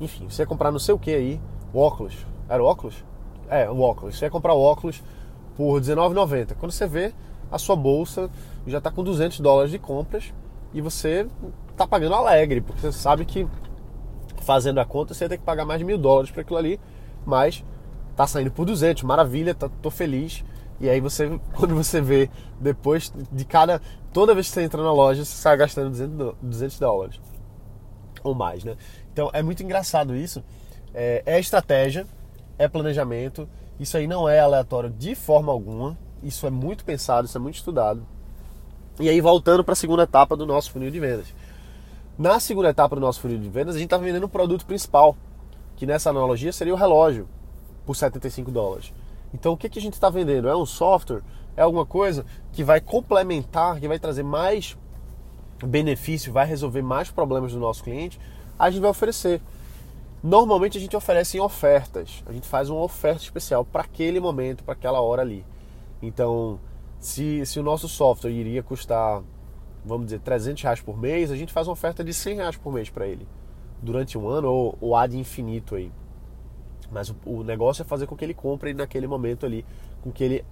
Enfim, 0.00 0.28
você 0.28 0.42
ia 0.42 0.46
comprar 0.46 0.72
não 0.72 0.78
sei 0.78 0.94
o 0.94 0.98
que 0.98 1.14
aí. 1.14 1.40
O 1.72 1.78
óculos. 1.78 2.26
Era 2.48 2.62
o 2.62 2.66
óculos? 2.66 3.04
É, 3.48 3.70
o 3.70 3.80
óculos. 3.80 4.18
Você 4.18 4.24
ia 4.26 4.30
comprar 4.30 4.54
o 4.54 4.60
óculos 4.60 5.02
por 5.56 5.74
R$19,90. 5.74 6.54
Quando 6.58 6.72
você 6.72 6.86
vê, 6.86 7.14
a 7.52 7.58
sua 7.58 7.76
bolsa 7.76 8.30
já 8.66 8.78
está 8.78 8.90
com 8.90 9.04
200 9.04 9.38
dólares 9.40 9.70
de 9.70 9.78
compras 9.78 10.32
e 10.72 10.80
você 10.80 11.26
tá 11.76 11.86
pagando 11.86 12.14
alegre, 12.14 12.62
porque 12.62 12.80
você 12.80 12.92
sabe 12.92 13.26
que 13.26 13.46
fazendo 14.40 14.80
a 14.80 14.84
conta 14.84 15.12
você 15.12 15.24
vai 15.24 15.36
ter 15.36 15.38
que 15.38 15.44
pagar 15.44 15.64
mais 15.64 15.78
de 15.78 15.84
mil 15.84 15.98
dólares 15.98 16.30
para 16.30 16.40
aquilo 16.40 16.58
ali, 16.58 16.80
mas 17.26 17.62
tá 18.16 18.26
saindo 18.26 18.50
por 18.50 18.64
200, 18.64 19.02
maravilha, 19.02 19.54
tá, 19.54 19.68
tô 19.80 19.90
feliz. 19.90 20.42
E 20.80 20.88
aí 20.88 21.00
você, 21.00 21.38
quando 21.54 21.74
você 21.74 22.00
vê 22.00 22.30
depois 22.58 23.12
de 23.30 23.44
cada, 23.44 23.80
toda 24.12 24.34
vez 24.34 24.48
que 24.48 24.54
você 24.54 24.62
entra 24.62 24.82
na 24.82 24.92
loja, 24.92 25.24
você 25.24 25.36
sai 25.36 25.56
gastando 25.56 25.90
200, 25.90 26.34
200 26.42 26.78
dólares 26.78 27.20
ou 28.24 28.34
mais, 28.34 28.64
né? 28.64 28.76
Então 29.12 29.30
é 29.32 29.42
muito 29.42 29.62
engraçado 29.62 30.16
isso. 30.16 30.42
É, 30.94 31.22
é 31.26 31.38
estratégia, 31.38 32.06
é 32.58 32.66
planejamento. 32.66 33.48
Isso 33.78 33.96
aí 33.96 34.06
não 34.06 34.28
é 34.28 34.40
aleatório 34.40 34.90
de 34.90 35.14
forma 35.14 35.52
alguma. 35.52 35.98
Isso 36.22 36.46
é 36.46 36.50
muito 36.50 36.84
pensado, 36.84 37.26
isso 37.26 37.36
é 37.36 37.40
muito 37.40 37.56
estudado. 37.56 38.06
E 39.00 39.08
aí, 39.08 39.20
voltando 39.20 39.64
para 39.64 39.72
a 39.72 39.76
segunda 39.76 40.02
etapa 40.02 40.36
do 40.36 40.46
nosso 40.46 40.70
funil 40.70 40.90
de 40.90 41.00
vendas. 41.00 41.34
Na 42.18 42.38
segunda 42.38 42.68
etapa 42.68 42.94
do 42.94 43.00
nosso 43.00 43.20
funil 43.20 43.38
de 43.38 43.48
vendas, 43.48 43.74
a 43.74 43.78
gente 43.78 43.86
está 43.86 43.96
vendendo 43.96 44.24
o 44.24 44.28
produto 44.28 44.66
principal, 44.66 45.16
que 45.76 45.86
nessa 45.86 46.10
analogia 46.10 46.52
seria 46.52 46.74
o 46.74 46.76
relógio, 46.76 47.26
por 47.84 47.96
75 47.96 48.50
dólares. 48.50 48.92
Então, 49.34 49.52
o 49.52 49.56
que, 49.56 49.68
que 49.68 49.78
a 49.78 49.82
gente 49.82 49.94
está 49.94 50.10
vendendo? 50.10 50.48
É 50.48 50.56
um 50.56 50.66
software? 50.66 51.22
É 51.56 51.62
alguma 51.62 51.86
coisa 51.86 52.24
que 52.52 52.62
vai 52.62 52.80
complementar, 52.80 53.80
que 53.80 53.88
vai 53.88 53.98
trazer 53.98 54.22
mais 54.22 54.76
benefício, 55.64 56.32
vai 56.32 56.46
resolver 56.46 56.82
mais 56.82 57.10
problemas 57.10 57.52
do 57.52 57.58
nosso 57.58 57.82
cliente? 57.82 58.20
A 58.58 58.70
gente 58.70 58.80
vai 58.80 58.90
oferecer. 58.90 59.40
Normalmente 60.22 60.78
a 60.78 60.80
gente 60.80 60.96
oferece 60.96 61.36
em 61.36 61.40
ofertas. 61.40 62.22
A 62.26 62.32
gente 62.32 62.46
faz 62.46 62.70
uma 62.70 62.80
oferta 62.80 63.22
especial 63.22 63.64
para 63.64 63.82
aquele 63.82 64.20
momento, 64.20 64.62
para 64.62 64.74
aquela 64.74 65.00
hora 65.00 65.22
ali. 65.22 65.44
Então, 66.02 66.58
se, 66.98 67.46
se 67.46 67.60
o 67.60 67.62
nosso 67.62 67.88
software 67.88 68.32
iria 68.32 68.62
custar, 68.62 69.22
vamos 69.84 70.06
dizer, 70.06 70.18
300 70.20 70.62
reais 70.62 70.80
por 70.80 70.98
mês, 70.98 71.30
a 71.30 71.36
gente 71.36 71.52
faz 71.52 71.68
uma 71.68 71.72
oferta 71.72 72.02
de 72.02 72.12
100 72.12 72.36
reais 72.36 72.56
por 72.56 72.72
mês 72.72 72.90
para 72.90 73.06
ele, 73.06 73.26
durante 73.80 74.18
um 74.18 74.28
ano 74.28 74.48
ou, 74.50 74.78
ou 74.80 74.96
ad 74.96 75.16
infinito 75.16 75.76
aí. 75.76 75.92
Mas 76.90 77.08
o, 77.08 77.16
o, 77.24 77.44
negócio 77.44 77.82
é 77.82 77.84
fazer 77.84 78.06
com 78.06 78.16
que 78.16 78.24
ele 78.24 78.34
compre 78.34 78.74
naquele 78.74 79.06
momento 79.06 79.46
ali, 79.46 79.64
com 80.02 80.10
que 80.10 80.24
ele 80.24 80.44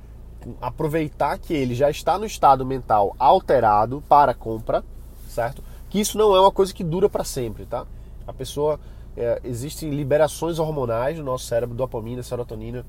aproveitar 0.61 1.39
que 1.39 1.53
ele 1.53 1.75
já 1.75 1.91
está 1.91 2.19
no 2.19 2.25
estado 2.25 2.65
mental 2.65 3.15
alterado 3.19 4.03
para 4.09 4.33
compra, 4.33 4.83
certo? 5.29 5.63
Que 5.91 6.01
isso 6.01 6.17
não 6.17 6.35
é 6.35 6.41
uma 6.41 6.53
coisa 6.53 6.73
que 6.73 6.83
dura 6.83 7.11
para 7.11 7.25
sempre, 7.25 7.67
tá? 7.67 7.87
A 8.27 8.33
pessoa 8.33 8.81
é, 9.17 9.41
existem 9.45 9.91
liberações 9.91 10.59
hormonais 10.59 11.19
no 11.19 11.25
nosso 11.25 11.45
cérebro, 11.45 11.77
dopamina, 11.77 12.23
serotonina, 12.23 12.87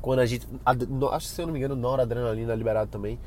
quando 0.00 0.20
a 0.20 0.26
gente. 0.26 0.46
Acho 0.64 1.28
que 1.28 1.32
se 1.32 1.42
eu 1.42 1.46
não 1.46 1.52
me 1.52 1.58
engano, 1.58 1.76
noradrenalina 1.76 2.52
é 2.52 2.56
liberado 2.56 2.90
também. 2.90 3.18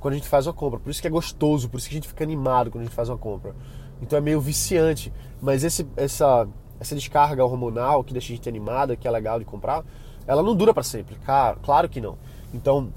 Quando 0.00 0.14
a 0.14 0.16
gente 0.16 0.28
faz 0.28 0.46
uma 0.46 0.52
compra. 0.52 0.78
Por 0.78 0.90
isso 0.90 1.00
que 1.00 1.06
é 1.06 1.10
gostoso, 1.10 1.68
por 1.68 1.78
isso 1.78 1.88
que 1.88 1.94
a 1.94 1.98
gente 1.98 2.08
fica 2.08 2.24
animado 2.24 2.70
quando 2.70 2.82
a 2.82 2.84
gente 2.84 2.94
faz 2.94 3.08
uma 3.08 3.18
compra. 3.18 3.54
Então 4.02 4.18
é 4.18 4.20
meio 4.20 4.40
viciante. 4.40 5.12
Mas 5.40 5.64
esse, 5.64 5.86
essa, 5.96 6.46
essa 6.78 6.94
descarga 6.94 7.44
hormonal 7.44 8.04
que 8.04 8.12
deixa 8.12 8.32
a 8.32 8.36
gente 8.36 8.48
animada, 8.48 8.96
que 8.96 9.08
é 9.08 9.10
legal 9.10 9.38
de 9.38 9.44
comprar, 9.44 9.84
ela 10.26 10.42
não 10.42 10.54
dura 10.54 10.74
para 10.74 10.82
sempre. 10.82 11.16
Claro, 11.24 11.58
claro 11.62 11.88
que 11.88 12.00
não. 12.00 12.18
Então, 12.52 12.92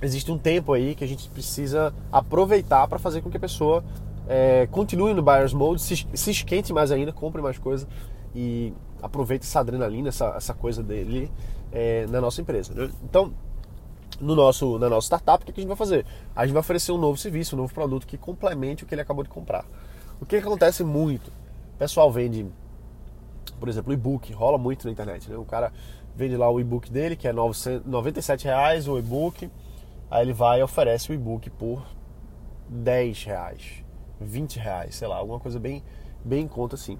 existe 0.00 0.30
um 0.30 0.38
tempo 0.38 0.72
aí 0.72 0.94
que 0.94 1.04
a 1.04 1.06
gente 1.06 1.28
precisa 1.28 1.94
aproveitar 2.10 2.86
para 2.88 2.98
fazer 2.98 3.20
com 3.20 3.30
que 3.30 3.36
a 3.36 3.40
pessoa 3.40 3.84
é, 4.28 4.66
continue 4.70 5.14
no 5.14 5.22
buyer's 5.22 5.52
mode, 5.52 5.82
se, 5.82 6.06
se 6.12 6.30
esquente 6.30 6.72
mais 6.72 6.90
ainda, 6.90 7.12
compre 7.12 7.42
mais 7.42 7.58
coisa 7.58 7.86
e 8.34 8.72
aproveite 9.02 9.44
essa 9.44 9.60
adrenalina, 9.60 10.08
essa, 10.08 10.34
essa 10.36 10.54
coisa 10.54 10.82
dele 10.82 11.30
é, 11.72 12.06
na 12.06 12.20
nossa 12.20 12.40
empresa. 12.40 12.72
Então, 13.02 13.32
no 14.20 14.36
nosso, 14.36 14.78
na 14.78 14.88
nossa 14.88 15.06
startup, 15.06 15.42
o 15.42 15.46
que 15.46 15.52
a 15.52 15.62
gente 15.62 15.68
vai 15.68 15.76
fazer? 15.76 16.06
A 16.36 16.44
gente 16.44 16.52
vai 16.52 16.60
oferecer 16.60 16.92
um 16.92 16.98
novo 16.98 17.18
serviço, 17.18 17.56
um 17.56 17.58
novo 17.58 17.72
produto 17.72 18.06
que 18.06 18.16
complemente 18.16 18.84
o 18.84 18.86
que 18.86 18.94
ele 18.94 19.00
acabou 19.00 19.24
de 19.24 19.30
comprar. 19.30 19.64
O 20.20 20.26
que 20.26 20.36
acontece 20.36 20.84
muito? 20.84 21.28
O 21.74 21.78
pessoal 21.78 22.12
vende, 22.12 22.46
por 23.58 23.68
exemplo, 23.68 23.92
e-book, 23.92 24.32
rola 24.32 24.58
muito 24.58 24.86
na 24.86 24.92
internet. 24.92 25.28
Né? 25.28 25.36
O 25.36 25.44
cara 25.44 25.72
vende 26.14 26.36
lá 26.36 26.48
o 26.48 26.60
e-book 26.60 26.90
dele, 26.90 27.16
que 27.16 27.26
é 27.26 27.32
97 27.32 28.44
reais 28.44 28.86
o 28.86 28.98
e-book, 28.98 29.50
aí 30.10 30.22
ele 30.22 30.32
vai 30.32 30.60
e 30.60 30.62
oferece 30.62 31.10
o 31.10 31.14
e-book 31.14 31.48
por 31.50 31.84
10 32.68 33.24
reais, 33.24 33.84
20 34.20 34.58
reais, 34.58 34.94
sei 34.94 35.08
lá, 35.08 35.16
alguma 35.16 35.40
coisa 35.40 35.58
bem, 35.58 35.82
bem 36.24 36.44
em 36.44 36.48
conta 36.48 36.74
assim. 36.74 36.98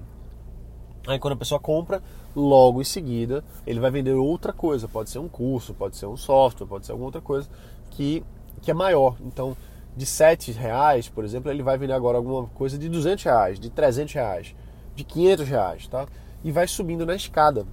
Aí 1.06 1.18
quando 1.18 1.34
a 1.34 1.36
pessoa 1.36 1.58
compra, 1.58 2.02
logo 2.34 2.80
em 2.80 2.84
seguida 2.84 3.44
ele 3.66 3.80
vai 3.80 3.90
vender 3.90 4.12
outra 4.12 4.52
coisa, 4.52 4.86
pode 4.86 5.10
ser 5.10 5.18
um 5.18 5.28
curso, 5.28 5.74
pode 5.74 5.96
ser 5.96 6.06
um 6.06 6.16
software, 6.16 6.66
pode 6.66 6.86
ser 6.86 6.92
alguma 6.92 7.08
outra 7.08 7.20
coisa 7.20 7.48
que, 7.90 8.22
que 8.60 8.70
é 8.70 8.74
maior. 8.74 9.16
Então, 9.20 9.56
de 9.96 10.06
7 10.06 10.52
reais, 10.52 11.08
por 11.08 11.24
exemplo, 11.24 11.50
ele 11.50 11.62
vai 11.62 11.76
vender 11.76 11.92
agora 11.92 12.16
alguma 12.16 12.46
coisa 12.48 12.78
de 12.78 12.88
200 12.88 13.24
reais, 13.24 13.60
de 13.60 13.68
300 13.68 14.14
reais, 14.14 14.54
de 14.94 15.04
500 15.04 15.48
reais, 15.48 15.86
tá? 15.86 16.06
E 16.42 16.50
vai 16.50 16.66
subindo 16.66 17.04
na 17.04 17.14
escada, 17.14 17.66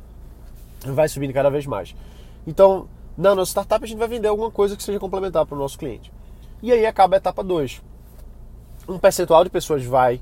vai 0.85 1.07
subindo 1.07 1.33
cada 1.33 1.49
vez 1.49 1.65
mais. 1.65 1.95
Então, 2.45 2.87
na 3.17 3.35
nossa 3.35 3.51
startup 3.51 3.83
a 3.83 3.87
gente 3.87 3.97
vai 3.97 4.07
vender 4.07 4.27
alguma 4.27 4.51
coisa 4.51 4.75
que 4.75 4.83
seja 4.83 4.99
complementar 4.99 5.45
para 5.45 5.55
o 5.55 5.59
nosso 5.59 5.77
cliente. 5.77 6.11
E 6.61 6.71
aí 6.71 6.85
acaba 6.85 7.15
a 7.15 7.17
etapa 7.17 7.43
2. 7.43 7.81
Um 8.87 8.97
percentual 8.97 9.43
de 9.43 9.49
pessoas 9.49 9.83
vai 9.85 10.21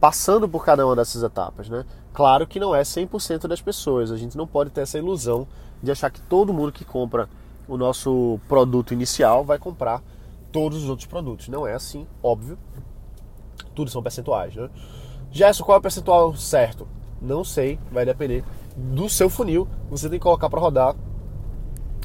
passando 0.00 0.48
por 0.48 0.64
cada 0.64 0.86
uma 0.86 0.96
dessas 0.96 1.22
etapas, 1.22 1.68
né? 1.68 1.84
Claro 2.12 2.46
que 2.46 2.58
não 2.58 2.74
é 2.74 2.82
100% 2.82 3.46
das 3.46 3.60
pessoas, 3.60 4.10
a 4.10 4.16
gente 4.16 4.36
não 4.36 4.46
pode 4.46 4.70
ter 4.70 4.80
essa 4.80 4.98
ilusão 4.98 5.46
de 5.82 5.90
achar 5.90 6.10
que 6.10 6.20
todo 6.20 6.52
mundo 6.52 6.72
que 6.72 6.84
compra 6.84 7.28
o 7.68 7.76
nosso 7.76 8.40
produto 8.48 8.92
inicial 8.92 9.44
vai 9.44 9.58
comprar 9.58 10.02
todos 10.50 10.82
os 10.82 10.88
outros 10.88 11.06
produtos. 11.06 11.48
Não 11.48 11.66
é 11.66 11.74
assim, 11.74 12.06
óbvio. 12.22 12.58
Tudo 13.74 13.90
são 13.90 14.02
percentuais, 14.02 14.54
né? 14.56 14.68
Gerson, 15.30 15.64
qual 15.64 15.76
é 15.76 15.78
o 15.78 15.82
percentual 15.82 16.34
certo? 16.34 16.88
Não 17.22 17.44
sei, 17.44 17.78
vai 17.92 18.04
depender 18.04 18.44
do 18.76 19.08
seu 19.08 19.30
funil. 19.30 19.68
Você 19.88 20.08
tem 20.08 20.18
que 20.18 20.22
colocar 20.22 20.50
para 20.50 20.60
rodar 20.60 20.96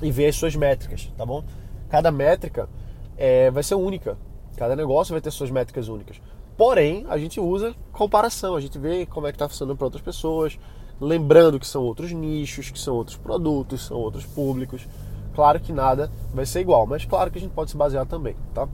e 0.01 0.11
ver 0.11 0.27
as 0.27 0.35
suas 0.35 0.55
métricas, 0.55 1.11
tá 1.17 1.25
bom? 1.25 1.43
Cada 1.89 2.11
métrica 2.11 2.69
é, 3.17 3.49
vai 3.49 3.63
ser 3.63 3.75
única. 3.75 4.17
Cada 4.55 4.75
negócio 4.75 5.13
vai 5.13 5.21
ter 5.21 5.31
suas 5.31 5.49
métricas 5.49 5.87
únicas. 5.87 6.21
Porém, 6.57 7.05
a 7.09 7.17
gente 7.17 7.39
usa 7.39 7.75
comparação, 7.91 8.55
a 8.55 8.61
gente 8.61 8.79
vê 8.79 9.05
como 9.05 9.27
é 9.27 9.31
que 9.31 9.35
está 9.35 9.47
funcionando 9.47 9.77
para 9.77 9.87
outras 9.87 10.01
pessoas, 10.01 10.57
lembrando 11.01 11.59
que 11.59 11.67
são 11.67 11.83
outros 11.83 12.11
nichos, 12.13 12.71
que 12.71 12.79
são 12.79 12.95
outros 12.95 13.17
produtos, 13.17 13.85
são 13.85 13.97
outros 13.97 14.25
públicos. 14.25 14.87
Claro 15.33 15.59
que 15.59 15.73
nada 15.73 16.09
vai 16.33 16.45
ser 16.45 16.61
igual, 16.61 16.87
mas 16.87 17.03
claro 17.03 17.29
que 17.29 17.37
a 17.37 17.41
gente 17.41 17.51
pode 17.51 17.71
se 17.71 17.77
basear 17.77 18.05
também, 18.05 18.37
tá? 18.53 18.69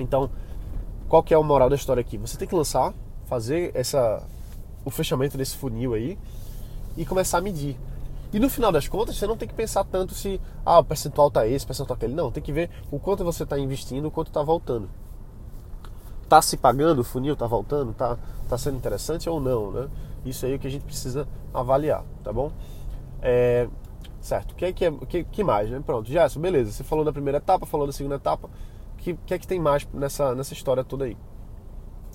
Então, 0.00 0.30
qual 1.08 1.22
que 1.22 1.34
é 1.34 1.38
o 1.38 1.44
moral 1.44 1.68
da 1.68 1.76
história 1.76 2.00
aqui? 2.00 2.16
Você 2.16 2.38
tem 2.38 2.48
que 2.48 2.54
lançar, 2.54 2.94
fazer 3.26 3.70
essa 3.74 4.26
o 4.82 4.90
fechamento 4.90 5.36
desse 5.36 5.56
funil 5.56 5.92
aí 5.92 6.18
e 6.96 7.04
começar 7.04 7.38
a 7.38 7.40
medir. 7.42 7.76
E 8.32 8.38
no 8.38 8.48
final 8.48 8.72
das 8.72 8.88
contas, 8.88 9.16
você 9.16 9.26
não 9.26 9.36
tem 9.36 9.46
que 9.46 9.54
pensar 9.54 9.84
tanto 9.84 10.14
se 10.14 10.40
ah, 10.64 10.78
o 10.78 10.84
percentual 10.84 11.30
tá 11.30 11.46
esse, 11.46 11.66
o 11.66 11.68
percentual 11.68 11.98
tá 11.98 12.04
aquele. 12.04 12.14
Não, 12.14 12.32
tem 12.32 12.42
que 12.42 12.52
ver 12.52 12.70
o 12.90 12.98
quanto 12.98 13.24
você 13.24 13.42
está 13.42 13.58
investindo, 13.58 14.06
o 14.06 14.10
quanto 14.10 14.28
está 14.28 14.42
voltando 14.42 14.88
tá 16.28 16.42
se 16.42 16.56
pagando, 16.56 17.00
o 17.00 17.04
funil 17.04 17.34
tá 17.34 17.46
voltando, 17.46 17.92
tá, 17.92 18.16
tá 18.48 18.58
sendo 18.58 18.76
interessante 18.76 19.28
ou 19.28 19.40
não, 19.40 19.70
né? 19.72 19.88
Isso 20.24 20.44
aí 20.44 20.52
é 20.52 20.56
o 20.56 20.58
que 20.58 20.66
a 20.66 20.70
gente 20.70 20.84
precisa 20.84 21.26
avaliar, 21.54 22.04
tá 22.22 22.32
bom? 22.32 22.52
É, 23.22 23.68
certo, 24.20 24.52
o 24.52 24.54
que, 24.54 24.64
é 24.66 24.72
que, 24.72 24.84
é, 24.84 24.92
que, 25.08 25.24
que 25.24 25.44
mais, 25.44 25.70
né? 25.70 25.82
Pronto, 25.84 26.10
já 26.10 26.28
beleza, 26.38 26.72
você 26.72 26.84
falou 26.84 27.04
da 27.04 27.12
primeira 27.12 27.38
etapa, 27.38 27.64
falou 27.66 27.86
da 27.86 27.92
segunda 27.92 28.16
etapa, 28.16 28.48
o 28.48 28.96
que, 28.98 29.14
que 29.14 29.34
é 29.34 29.38
que 29.38 29.46
tem 29.46 29.58
mais 29.58 29.88
nessa, 29.92 30.34
nessa 30.34 30.52
história 30.52 30.84
toda 30.84 31.04
aí? 31.04 31.16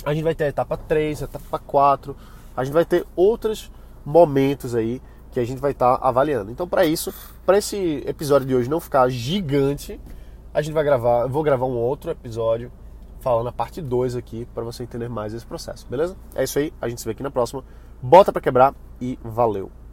A 0.05 0.13
gente 0.13 0.23
vai 0.23 0.35
ter 0.35 0.45
a 0.45 0.47
etapa 0.49 0.77
3, 0.77 1.23
a 1.23 1.25
etapa 1.25 1.59
4, 1.59 2.15
a 2.55 2.63
gente 2.63 2.73
vai 2.73 2.85
ter 2.85 3.05
outros 3.15 3.71
momentos 4.05 4.75
aí 4.75 5.01
que 5.31 5.39
a 5.39 5.45
gente 5.45 5.59
vai 5.59 5.71
estar 5.71 5.97
tá 5.97 6.07
avaliando. 6.07 6.51
Então, 6.51 6.67
para 6.67 6.85
isso, 6.85 7.11
para 7.45 7.57
esse 7.57 8.03
episódio 8.05 8.47
de 8.47 8.53
hoje 8.53 8.69
não 8.69 8.79
ficar 8.79 9.09
gigante, 9.09 9.99
a 10.53 10.61
gente 10.61 10.73
vai 10.73 10.83
gravar, 10.83 11.25
vou 11.25 11.41
gravar 11.41 11.65
um 11.65 11.75
outro 11.75 12.11
episódio 12.11 12.71
falando 13.23 13.47
a 13.47 13.53
parte 13.53 13.81
2 13.81 14.17
aqui 14.17 14.45
para 14.53 14.63
você 14.63 14.83
entender 14.83 15.07
mais 15.07 15.33
esse 15.33 15.45
processo, 15.45 15.87
beleza? 15.89 16.15
É 16.35 16.43
isso 16.43 16.59
aí, 16.59 16.73
a 16.81 16.89
gente 16.89 16.99
se 16.99 17.05
vê 17.05 17.11
aqui 17.11 17.23
na 17.23 17.31
próxima. 17.31 17.63
Bota 18.01 18.33
para 18.33 18.41
quebrar 18.41 18.75
e 18.99 19.17
valeu. 19.23 19.71